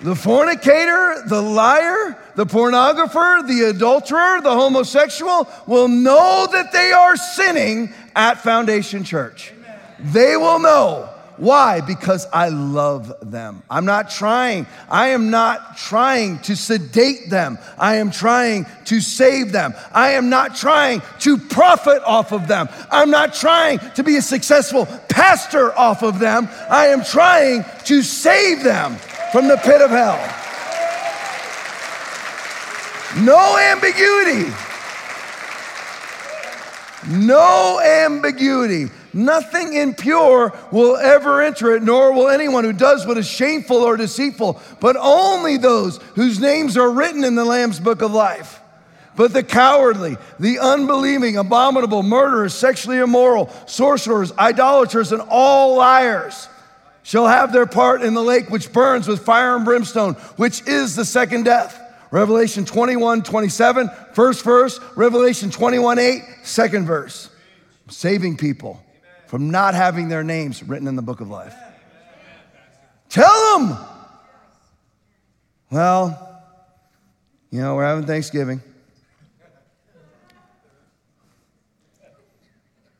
[0.00, 7.16] The fornicator, the liar, the pornographer, the adulterer, the homosexual will know that they are
[7.16, 9.54] sinning at Foundation Church.
[9.98, 11.08] They will know.
[11.38, 11.80] Why?
[11.82, 13.62] Because I love them.
[13.68, 17.58] I'm not trying, I am not trying to sedate them.
[17.78, 19.74] I am trying to save them.
[19.92, 22.68] I am not trying to profit off of them.
[22.90, 26.48] I'm not trying to be a successful pastor off of them.
[26.70, 28.96] I am trying to save them
[29.36, 30.16] from the pit of hell.
[33.22, 34.50] No ambiguity.
[37.06, 38.90] No ambiguity.
[39.12, 43.98] Nothing impure will ever enter it, nor will anyone who does what is shameful or
[43.98, 48.62] deceitful, but only those whose names are written in the Lamb's book of life.
[49.16, 56.48] But the cowardly, the unbelieving, abominable, murderers, sexually immoral, sorcerers, idolaters, and all liars
[57.06, 60.96] shall have their part in the lake which burns with fire and brimstone, which is
[60.96, 61.80] the second death.
[62.10, 67.30] Revelation 21, 27, first verse, Revelation 21, 8, second verse.
[67.88, 68.84] Saving people
[69.28, 71.54] from not having their names written in the book of life.
[73.08, 73.78] Tell them.
[75.70, 76.42] Well,
[77.52, 78.60] you know, we're having Thanksgiving.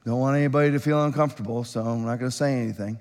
[0.04, 3.00] Don't want anybody to feel uncomfortable, so I'm not going to say anything.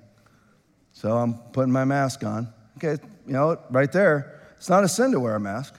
[1.06, 2.52] So I'm putting my mask on.
[2.78, 5.72] Okay, you know, right there, it's not a sin to wear a mask.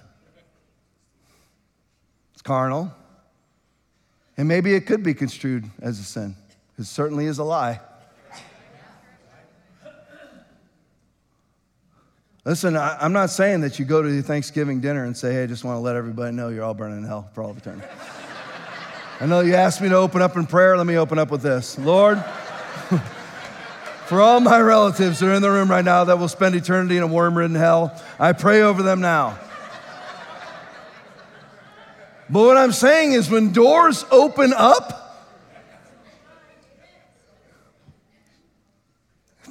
[2.32, 2.94] It's carnal.
[4.38, 6.38] And maybe it could be construed as a sin.
[6.80, 7.82] It certainly is a lie.
[12.46, 15.44] Listen, I, am not saying that you go to the Thanksgiving dinner and say, hey,
[15.44, 17.86] I just want to let everybody know you're all burning in hell for all eternity.
[19.20, 20.78] I know you asked me to open up in prayer.
[20.78, 21.78] Let me open up with this.
[21.78, 22.24] Lord,
[24.08, 26.96] For all my relatives that are in the room right now that will spend eternity
[26.96, 29.38] in a worm ridden hell, I pray over them now.
[32.30, 35.28] But what I'm saying is, when doors open up,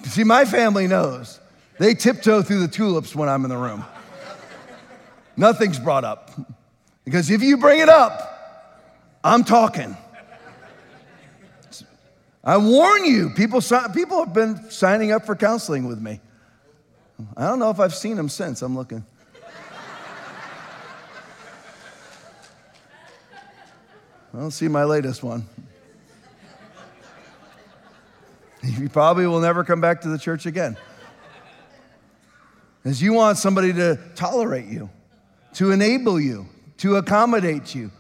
[0.04, 1.38] see, my family knows
[1.78, 3.84] they tiptoe through the tulips when I'm in the room.
[5.36, 6.30] Nothing's brought up.
[7.04, 9.96] Because if you bring it up, I'm talking.
[12.46, 13.60] I warn you, people,
[13.92, 16.20] people have been signing up for counseling with me.
[17.36, 18.62] I don't know if I've seen them since.
[18.62, 19.04] I'm looking.
[24.32, 25.44] I don't see my latest one.
[28.62, 30.76] You probably will never come back to the church again.
[32.84, 34.90] As you want somebody to tolerate you,
[35.54, 36.48] to enable you,
[36.78, 37.92] to accommodate you,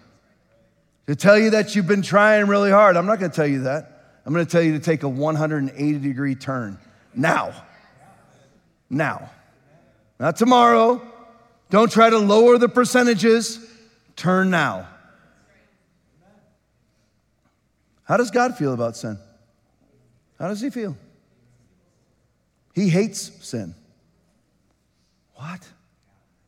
[1.06, 2.96] to tell you that you've been trying really hard.
[2.96, 3.95] I'm not going to tell you that.
[4.26, 6.78] I'm going to tell you to take a 180 degree turn
[7.14, 7.54] now.
[8.90, 9.30] Now.
[10.18, 11.00] Not tomorrow.
[11.70, 13.64] Don't try to lower the percentages.
[14.16, 14.88] Turn now.
[18.02, 19.16] How does God feel about sin?
[20.40, 20.96] How does He feel?
[22.74, 23.76] He hates sin.
[25.34, 25.68] What?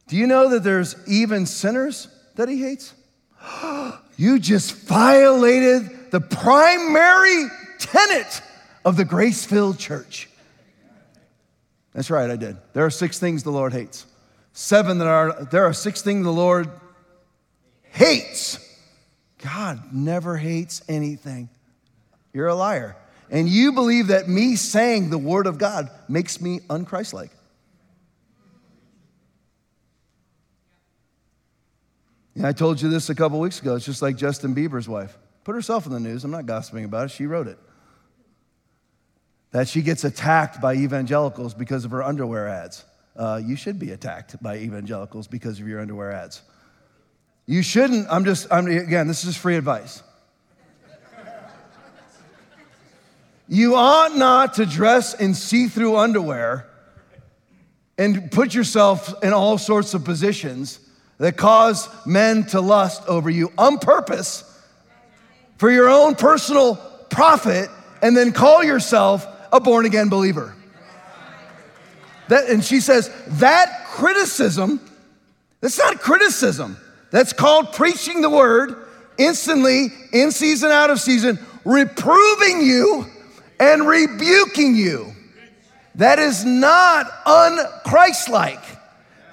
[0.08, 2.92] Do you know that there's even sinners that He hates?
[4.16, 7.48] you just violated the primary
[7.78, 8.42] tenet
[8.84, 10.28] of the grace filled church.
[11.94, 12.56] That's right, I did.
[12.74, 14.06] There are six things the Lord hates.
[14.52, 16.70] Seven that are, there are six things the Lord
[17.90, 18.58] hates.
[19.38, 21.48] God never hates anything.
[22.32, 22.96] You're a liar.
[23.30, 27.30] And you believe that me saying the word of God makes me unchristlike.
[32.34, 33.74] Yeah, I told you this a couple weeks ago.
[33.74, 35.18] It's just like Justin Bieber's wife.
[35.44, 36.24] Put herself in the news.
[36.24, 37.10] I'm not gossiping about it.
[37.10, 37.58] She wrote it
[39.50, 42.84] that she gets attacked by evangelicals because of her underwear ads.
[43.16, 46.42] Uh, you should be attacked by evangelicals because of your underwear ads.
[47.46, 50.02] You shouldn't, I'm just, I'm, again, this is free advice.
[53.48, 56.68] You ought not to dress in see through underwear
[57.96, 60.78] and put yourself in all sorts of positions
[61.16, 64.44] that cause men to lust over you on purpose
[65.56, 66.76] for your own personal
[67.08, 67.70] profit
[68.02, 70.54] and then call yourself a born again believer.
[72.28, 74.80] That, and she says, that criticism,
[75.60, 76.76] that's not criticism.
[77.10, 78.76] That's called preaching the word
[79.16, 83.06] instantly, in season, out of season, reproving you
[83.58, 85.12] and rebuking you.
[85.96, 88.62] That is not unchristlike.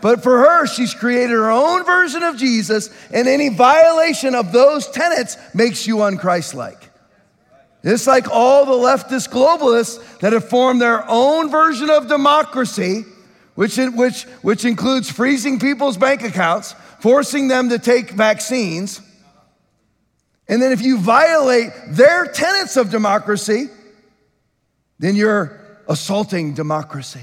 [0.02, 4.88] But for her, she's created her own version of Jesus, and any violation of those
[4.88, 6.85] tenets makes you unchristlike.
[7.86, 13.06] It's like all the leftist globalists that have formed their own version of democracy,
[13.54, 19.02] which, which, which includes freezing people's bank accounts, forcing them to take vaccines.
[20.48, 23.70] And then if you violate their tenets of democracy,
[24.98, 27.22] then you're assaulting democracy.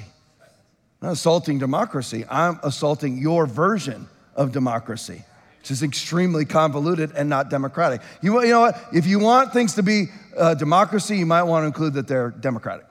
[1.00, 5.24] I'm not assaulting democracy, I'm assaulting your version of democracy,
[5.58, 8.00] which is extremely convoluted and not democratic.
[8.20, 8.80] You, you know what?
[8.92, 10.06] If you want things to be
[10.36, 12.86] uh, democracy, you might want to include that they're democratic.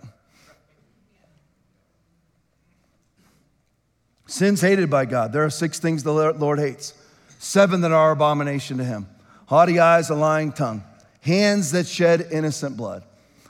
[4.28, 5.34] Sins hated by God.
[5.34, 6.94] There are six things the Lord hates,
[7.40, 9.08] seven that are abomination to him
[9.48, 10.82] haughty eyes, a lying tongue,
[11.20, 13.04] hands that shed innocent blood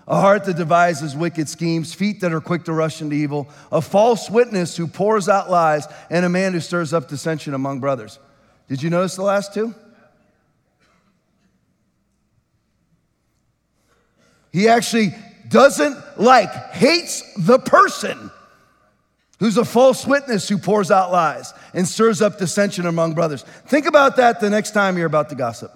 [0.07, 3.81] a heart that devises wicked schemes, feet that are quick to rush into evil, a
[3.81, 8.19] false witness who pours out lies, and a man who stirs up dissension among brothers.
[8.67, 9.73] Did you notice the last two?
[14.51, 15.15] He actually
[15.47, 18.31] doesn't like, hates the person
[19.39, 23.43] who's a false witness who pours out lies and stirs up dissension among brothers.
[23.65, 25.71] Think about that the next time you're about to gossip.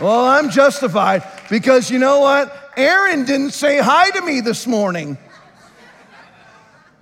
[0.00, 2.72] Well, I'm justified because you know what?
[2.76, 5.16] Aaron didn't say hi to me this morning.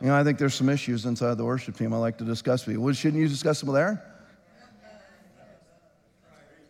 [0.00, 2.66] You know, I think there's some issues inside the worship team I like to discuss
[2.66, 2.82] with you.
[2.82, 3.98] Well, shouldn't you discuss them with Aaron?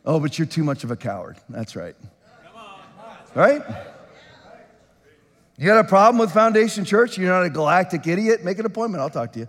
[0.04, 1.36] Oh, but you're too much of a coward.
[1.48, 1.94] That's right.
[3.34, 3.62] Right?
[5.56, 7.16] You got a problem with Foundation Church?
[7.16, 8.44] You're not a galactic idiot?
[8.44, 9.00] Make an appointment.
[9.00, 9.48] I'll talk to you.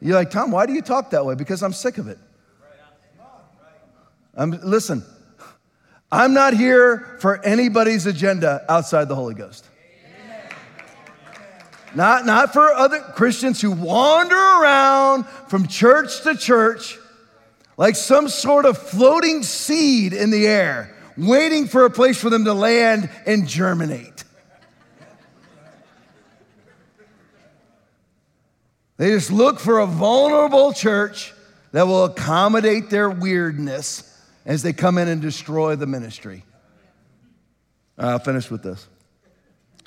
[0.00, 1.34] You're like, Tom, why do you talk that way?
[1.34, 2.18] Because I'm sick of it.
[4.34, 5.04] I'm, listen,
[6.10, 9.66] I'm not here for anybody's agenda outside the Holy Ghost.
[11.94, 16.98] Not, not for other Christians who wander around from church to church
[17.76, 22.44] like some sort of floating seed in the air, waiting for a place for them
[22.44, 24.24] to land and germinate.
[28.98, 31.32] They just look for a vulnerable church
[31.72, 34.06] that will accommodate their weirdness
[34.44, 36.44] as they come in and destroy the ministry.
[37.96, 38.86] I'll finish with this.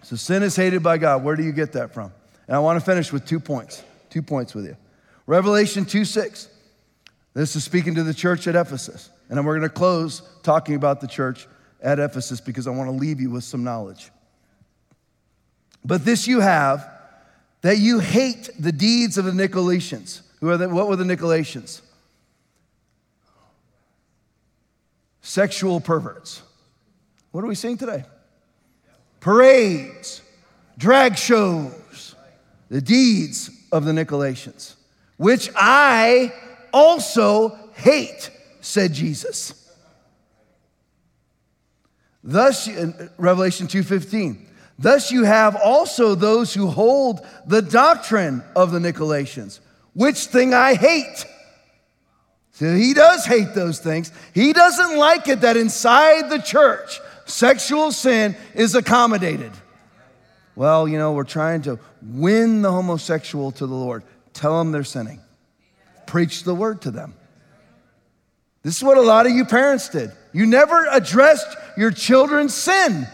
[0.04, 1.24] So, sin is hated by God.
[1.24, 2.12] Where do you get that from?
[2.48, 3.84] And I want to finish with two points.
[4.10, 4.76] Two points with you.
[5.26, 6.50] Revelation 2 6.
[7.34, 9.10] This is speaking to the church at Ephesus.
[9.30, 11.48] And we're going to close talking about the church
[11.82, 14.12] at Ephesus because I want to leave you with some knowledge.
[15.84, 16.88] But this you have
[17.62, 20.22] that you hate the deeds of the Nicolaitans.
[20.42, 21.82] Who are the, what were the Nicolaitans?
[25.22, 26.42] Sexual perverts.
[27.32, 28.04] What are we seeing today?
[29.24, 30.22] Parades,
[30.78, 32.14] drag shows,
[32.68, 34.76] the deeds of the Nicolaitans,
[35.16, 36.34] which I
[36.74, 38.30] also hate,
[38.60, 39.54] said Jesus.
[42.22, 44.46] Thus, in Revelation 2:15,
[44.78, 49.62] Thus, you have also those who hold the doctrine of the Nicolaitans,
[49.94, 51.26] which thing I hate.
[52.52, 54.12] So he does hate those things.
[54.34, 59.52] He doesn't like it that inside the church, sexual sin is accommodated.
[60.56, 64.04] Well, you know, we're trying to win the homosexual to the Lord.
[64.34, 65.20] Tell them they're sinning.
[66.06, 67.16] Preach the word to them.
[68.62, 70.12] This is what a lot of you parents did.
[70.32, 71.48] You never addressed
[71.78, 73.08] your children's sin.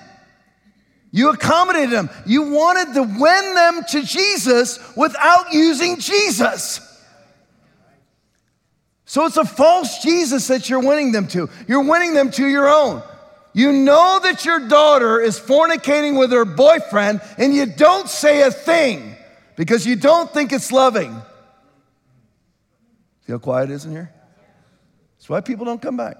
[1.11, 2.09] You accommodated them.
[2.25, 6.85] You wanted to win them to Jesus without using Jesus.
[9.05, 11.49] So it's a false Jesus that you're winning them to.
[11.67, 13.01] You're winning them to your own.
[13.53, 18.51] You know that your daughter is fornicating with her boyfriend, and you don't say a
[18.51, 19.15] thing
[19.55, 21.13] because you don't think it's loving.
[23.25, 24.13] See how quiet it is in here?
[25.17, 26.17] That's why people don't come back.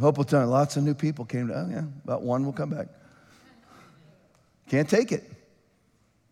[0.00, 2.70] Hope will tell lots of new people came to, oh yeah, about one will come
[2.70, 2.88] back.
[4.68, 5.22] Can't take it.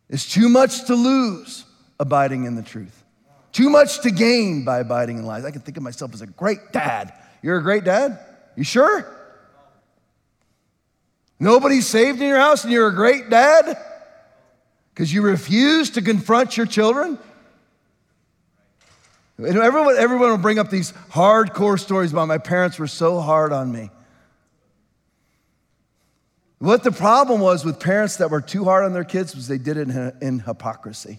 [0.09, 1.65] It's too much to lose
[2.01, 3.05] abiding in the truth,
[3.53, 5.45] too much to gain by abiding in lies.
[5.45, 7.13] I can think of myself as a great dad.
[7.41, 8.19] You're a great dad?
[8.57, 9.22] You sure?
[11.43, 13.77] Nobody's saved in your house and you're a great dad?
[14.95, 17.19] Because you refuse to confront your children?
[19.41, 23.73] Everyone, everyone will bring up these hardcore stories about my parents were so hard on
[23.73, 23.91] me.
[26.61, 29.59] What the problem was with parents that were too hard on their kids was they
[29.59, 31.19] did it in, in hypocrisy.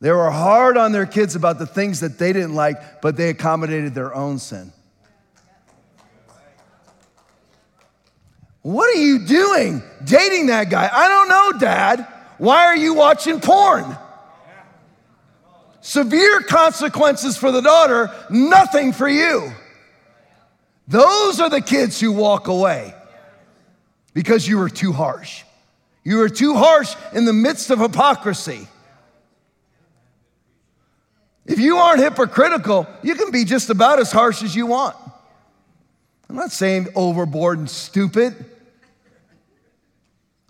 [0.00, 3.28] They were hard on their kids about the things that they didn't like, but they
[3.28, 4.72] accommodated their own sin.
[8.68, 10.90] What are you doing dating that guy?
[10.92, 12.06] I don't know, Dad.
[12.36, 13.96] Why are you watching porn?
[15.80, 19.54] Severe consequences for the daughter, nothing for you.
[20.86, 22.92] Those are the kids who walk away
[24.12, 25.44] because you were too harsh.
[26.04, 28.68] You were too harsh in the midst of hypocrisy.
[31.46, 34.94] If you aren't hypocritical, you can be just about as harsh as you want.
[36.28, 38.44] I'm not saying overboard and stupid.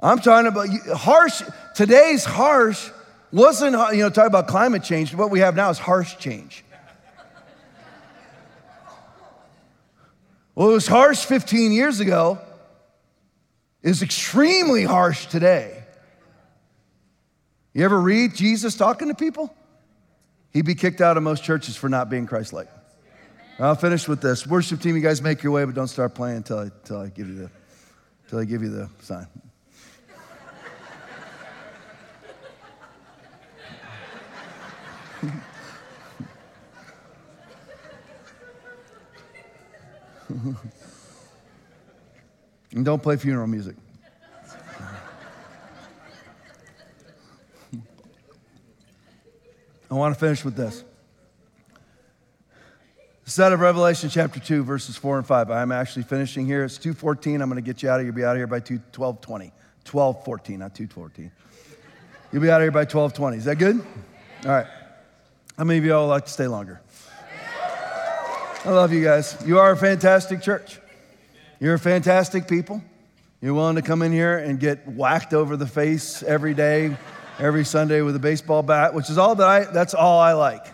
[0.01, 1.43] I'm talking about harsh.
[1.75, 2.91] Today's harsh
[3.33, 5.15] wasn't, you know, talk about climate change.
[5.15, 6.65] What we have now is harsh change.
[10.55, 12.41] Well, it was harsh 15 years ago,
[13.81, 15.85] is extremely harsh today.
[17.75, 19.55] You ever read Jesus talking to people?
[20.53, 22.67] He'd be kicked out of most churches for not being Christ like.
[23.61, 24.49] I'll finish with this.
[24.49, 27.09] Worship team, you guys make your way, but don't start playing until I, until I,
[27.09, 27.51] give, you the,
[28.25, 29.29] until I give you the sign.
[42.73, 43.77] And don't play funeral music.
[49.91, 50.85] I want to finish with this.
[53.39, 55.51] Out of Revelation chapter 2, verses 4 and 5.
[55.53, 56.65] I'm actually finishing here.
[56.65, 57.41] It's 2.14.
[57.41, 58.07] I'm going to get you out of here.
[58.07, 59.53] You'll be out of here by 2, 12.20.
[59.85, 61.31] 12.14, not 2.14.
[62.33, 63.37] You'll be out of here by 12.20.
[63.37, 63.85] Is that good?
[64.45, 64.67] All right.
[65.59, 66.81] How many of you all like to stay longer?
[68.65, 69.37] I love you guys.
[69.45, 70.81] You are a fantastic church.
[71.61, 72.83] You're a fantastic people.
[73.43, 76.97] You're willing to come in here and get whacked over the face every day
[77.39, 80.67] every Sunday with a baseball bat, which is all that I, that's all I like.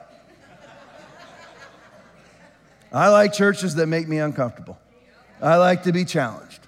[2.93, 4.79] I like churches that make me uncomfortable.
[5.41, 6.61] I like to be challenged.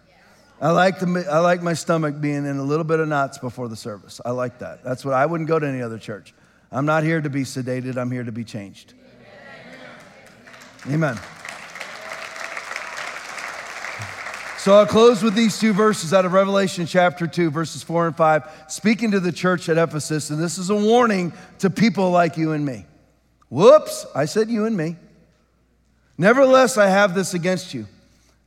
[0.60, 3.68] I like, to, I like my stomach being in a little bit of knots before
[3.68, 4.20] the service.
[4.24, 4.82] I like that.
[4.82, 6.34] That's what I wouldn't go to any other church.
[6.70, 8.94] I'm not here to be sedated, I'm here to be changed.
[10.88, 11.18] Amen.
[14.58, 18.16] So I'll close with these two verses out of Revelation chapter 2, verses 4 and
[18.16, 20.30] 5, speaking to the church at Ephesus.
[20.30, 22.84] And this is a warning to people like you and me.
[23.48, 24.96] Whoops, I said you and me.
[26.18, 27.86] Nevertheless, I have this against you,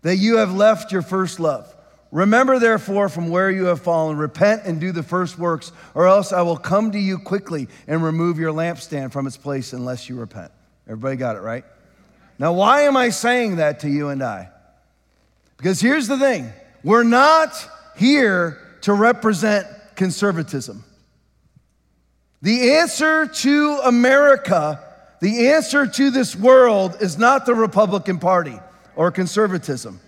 [0.02, 1.74] that you have left your first love.
[2.12, 6.34] Remember, therefore, from where you have fallen, repent and do the first works, or else
[6.34, 10.16] I will come to you quickly and remove your lampstand from its place unless you
[10.16, 10.52] repent.
[10.88, 11.64] Everybody got it, right?
[12.40, 14.50] Now, why am I saying that to you and I?
[15.58, 16.52] Because here's the thing
[16.84, 17.54] we're not
[17.96, 20.84] here to represent conservatism.
[22.42, 24.82] The answer to America,
[25.20, 28.58] the answer to this world is not the Republican Party
[28.96, 30.00] or conservatism.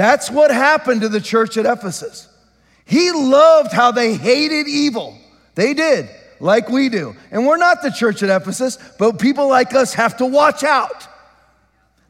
[0.00, 2.26] That's what happened to the church at Ephesus.
[2.86, 5.18] He loved how they hated evil.
[5.56, 6.08] They did,
[6.40, 7.14] like we do.
[7.30, 11.06] And we're not the church at Ephesus, but people like us have to watch out.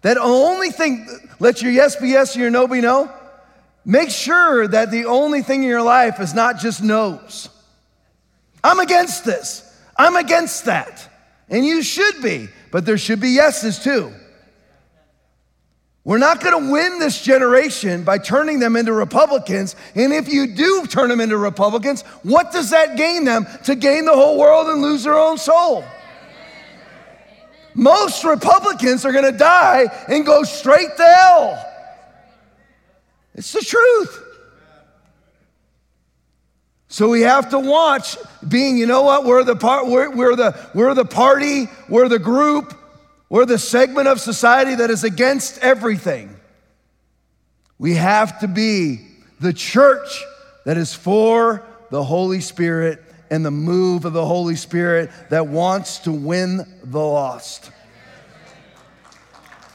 [0.02, 1.04] That only thing,
[1.40, 3.12] let your yes be yes and your no be no.
[3.84, 7.48] Make sure that the only thing in your life is not just no's.
[8.62, 9.68] I'm against this.
[9.96, 11.08] I'm against that.
[11.48, 14.12] And you should be, but there should be yeses too.
[16.10, 19.76] We're not going to win this generation by turning them into Republicans.
[19.94, 23.46] And if you do turn them into Republicans, what does that gain them?
[23.66, 25.84] To gain the whole world and lose their own soul.
[27.74, 31.72] Most Republicans are going to die and go straight to hell.
[33.36, 34.24] It's the truth.
[36.88, 38.16] So we have to watch
[38.48, 42.18] being, you know what, we're the part, we're, we're, the, we're the party, we're the
[42.18, 42.74] group,
[43.30, 46.36] we're the segment of society that is against everything.
[47.78, 49.06] We have to be
[49.38, 50.22] the church
[50.66, 56.00] that is for the Holy Spirit and the move of the Holy Spirit that wants
[56.00, 57.70] to win the lost.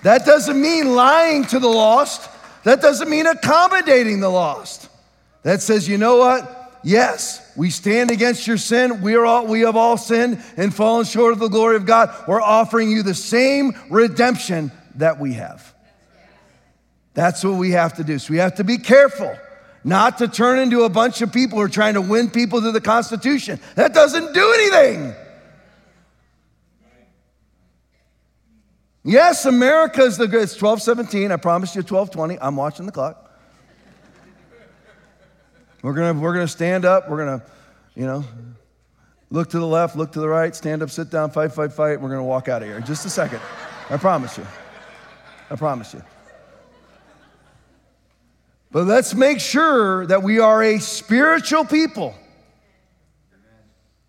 [0.03, 2.29] That doesn't mean lying to the lost.
[2.65, 4.89] That doesn't mean accommodating the lost.
[5.43, 6.64] That says, you know what?
[6.85, 9.01] Yes, we stand against your sin.
[9.01, 12.13] We, are all, we have all sinned and fallen short of the glory of God.
[12.27, 15.73] We're offering you the same redemption that we have.
[17.15, 18.19] That's what we have to do.
[18.19, 19.35] So we have to be careful
[19.83, 22.71] not to turn into a bunch of people who are trying to win people to
[22.71, 23.59] the Constitution.
[23.73, 25.15] That doesn't do anything.
[29.03, 30.43] Yes, America is the good.
[30.43, 31.31] It's 1217.
[31.31, 32.39] I promised you 1220.
[32.39, 33.24] I'm watching the clock.
[35.85, 37.07] We're gonna, we're gonna stand up.
[37.07, 37.43] We're gonna,
[37.93, 38.23] you know,
[39.29, 42.01] look to the left, look to the right, stand up, sit down, fight, fight, fight.
[42.01, 43.39] We're gonna walk out of here just a second.
[43.91, 44.47] I promise you.
[45.51, 46.01] I promise you.
[48.71, 52.15] But let's make sure that we are a spiritual people.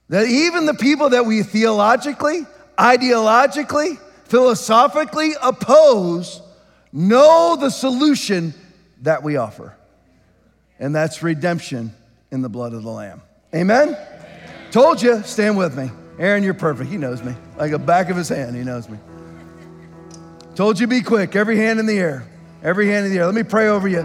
[0.09, 2.47] That even the people that we theologically,
[2.79, 6.41] ideologically, philosophically oppose
[6.91, 8.55] know the solution
[9.03, 9.77] that we offer.
[10.79, 11.95] And that's redemption
[12.31, 13.23] in the blood of the Lamb.
[13.55, 13.89] Amen?
[13.89, 14.71] Amen?
[14.71, 15.91] Told you, stand with me.
[16.19, 16.91] Aaron, you're perfect.
[16.91, 17.35] He knows me.
[17.57, 18.99] Like a back of his hand, he knows me.
[20.55, 21.37] Told you be quick.
[21.37, 22.27] Every hand in the air.
[22.63, 23.27] Every hand in the air.
[23.27, 24.03] Let me pray over you.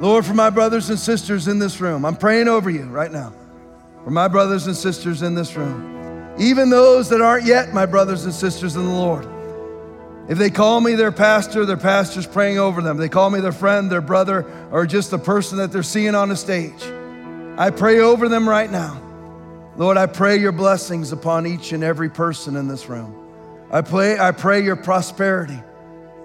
[0.00, 3.32] Lord, for my brothers and sisters in this room, I'm praying over you right now.
[4.04, 8.24] For my brothers and sisters in this room, even those that aren't yet my brothers
[8.24, 9.28] and sisters in the Lord.
[10.28, 12.98] If they call me their pastor, their pastor's praying over them.
[12.98, 16.28] They call me their friend, their brother, or just the person that they're seeing on
[16.28, 16.82] the stage.
[17.56, 19.00] I pray over them right now.
[19.76, 23.14] Lord, I pray your blessings upon each and every person in this room.
[23.70, 25.58] I pray, I pray your prosperity,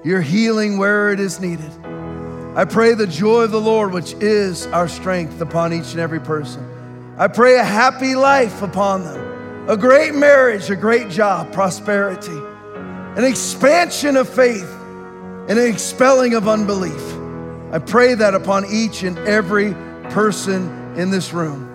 [0.03, 1.71] your healing where it is needed.
[2.55, 6.19] I pray the joy of the Lord, which is our strength, upon each and every
[6.19, 7.15] person.
[7.17, 12.52] I pray a happy life upon them, a great marriage, a great job, prosperity
[13.17, 14.69] an expansion of faith,
[15.47, 17.01] and an expelling of unbelief.
[17.71, 19.73] I pray that upon each and every
[20.11, 21.69] person in this room.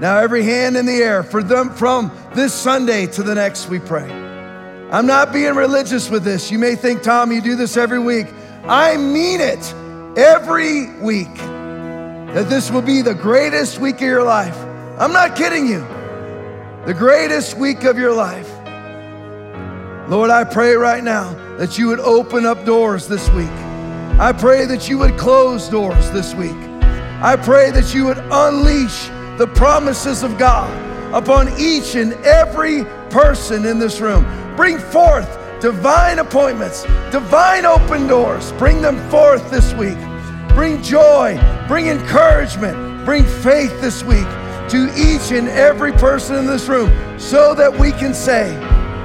[0.00, 3.78] Now, every hand in the air for them from this Sunday to the next, we
[3.78, 4.10] pray.
[4.90, 6.50] I'm not being religious with this.
[6.50, 8.26] You may think, Tom, you do this every week.
[8.64, 9.72] I mean it
[10.16, 14.56] every week that this will be the greatest week of your life.
[14.98, 15.80] I'm not kidding you.
[16.86, 18.53] The greatest week of your life.
[20.08, 23.48] Lord, I pray right now that you would open up doors this week.
[24.20, 26.52] I pray that you would close doors this week.
[27.22, 29.08] I pray that you would unleash
[29.38, 30.70] the promises of God
[31.14, 34.24] upon each and every person in this room.
[34.56, 38.52] Bring forth divine appointments, divine open doors.
[38.52, 39.98] Bring them forth this week.
[40.50, 44.28] Bring joy, bring encouragement, bring faith this week
[44.68, 48.52] to each and every person in this room so that we can say,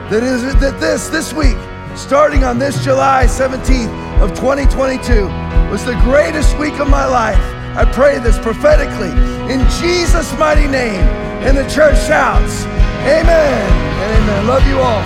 [0.09, 1.57] that is that this this week,
[1.95, 5.27] starting on this July 17th of 2022,
[5.69, 7.37] was the greatest week of my life.
[7.77, 9.11] I pray this prophetically
[9.53, 10.99] in Jesus' mighty name.
[11.39, 12.65] And the church shouts,
[13.05, 13.71] Amen
[14.01, 14.47] and amen.
[14.47, 15.03] Love you all.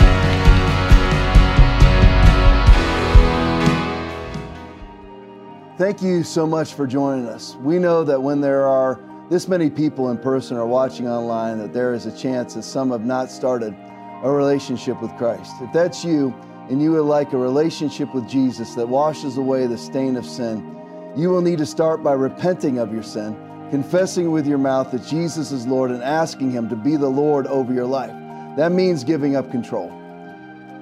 [5.78, 7.56] Thank you so much for joining us.
[7.58, 11.74] We know that when there are this many people in person or watching online, that
[11.74, 13.76] there is a chance that some have not started
[14.24, 15.54] a relationship with Christ.
[15.62, 16.34] If that's you
[16.70, 20.74] and you would like a relationship with Jesus that washes away the stain of sin,
[21.16, 23.36] you will need to start by repenting of your sin,
[23.70, 27.45] confessing with your mouth that Jesus is Lord, and asking Him to be the Lord
[27.48, 28.14] over your life.
[28.56, 29.91] That means giving up control.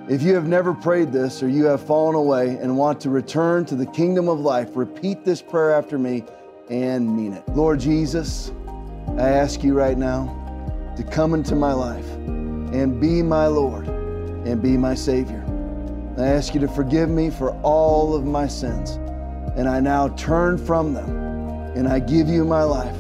[0.08, 3.66] If you have never prayed this or you have fallen away and want to return
[3.66, 6.24] to the kingdom of life, repeat this prayer after me
[6.70, 7.48] and mean it.
[7.50, 8.52] Lord Jesus,
[9.18, 12.06] I ask you right now to come into my life
[12.74, 15.46] and be my Lord and be my Savior.
[16.18, 18.92] I ask you to forgive me for all of my sins,
[19.56, 21.22] and I now turn from them
[21.76, 22.96] and I give you my life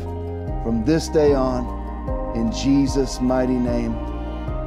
[0.63, 1.79] from this day on.
[2.35, 3.93] In Jesus' mighty name,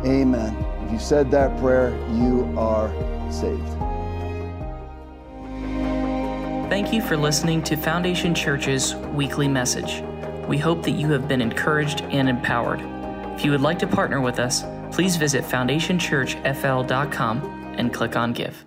[0.05, 0.55] amen.
[0.85, 2.91] If you said that prayer, you are
[3.33, 3.67] saved.
[6.69, 10.03] Thank you for listening to Foundation Church's weekly message.
[10.47, 12.81] We hope that you have been encouraged and empowered.
[13.35, 14.65] If you would like to partner with us,
[14.95, 18.65] please visit foundationchurchfl.com and click on Give.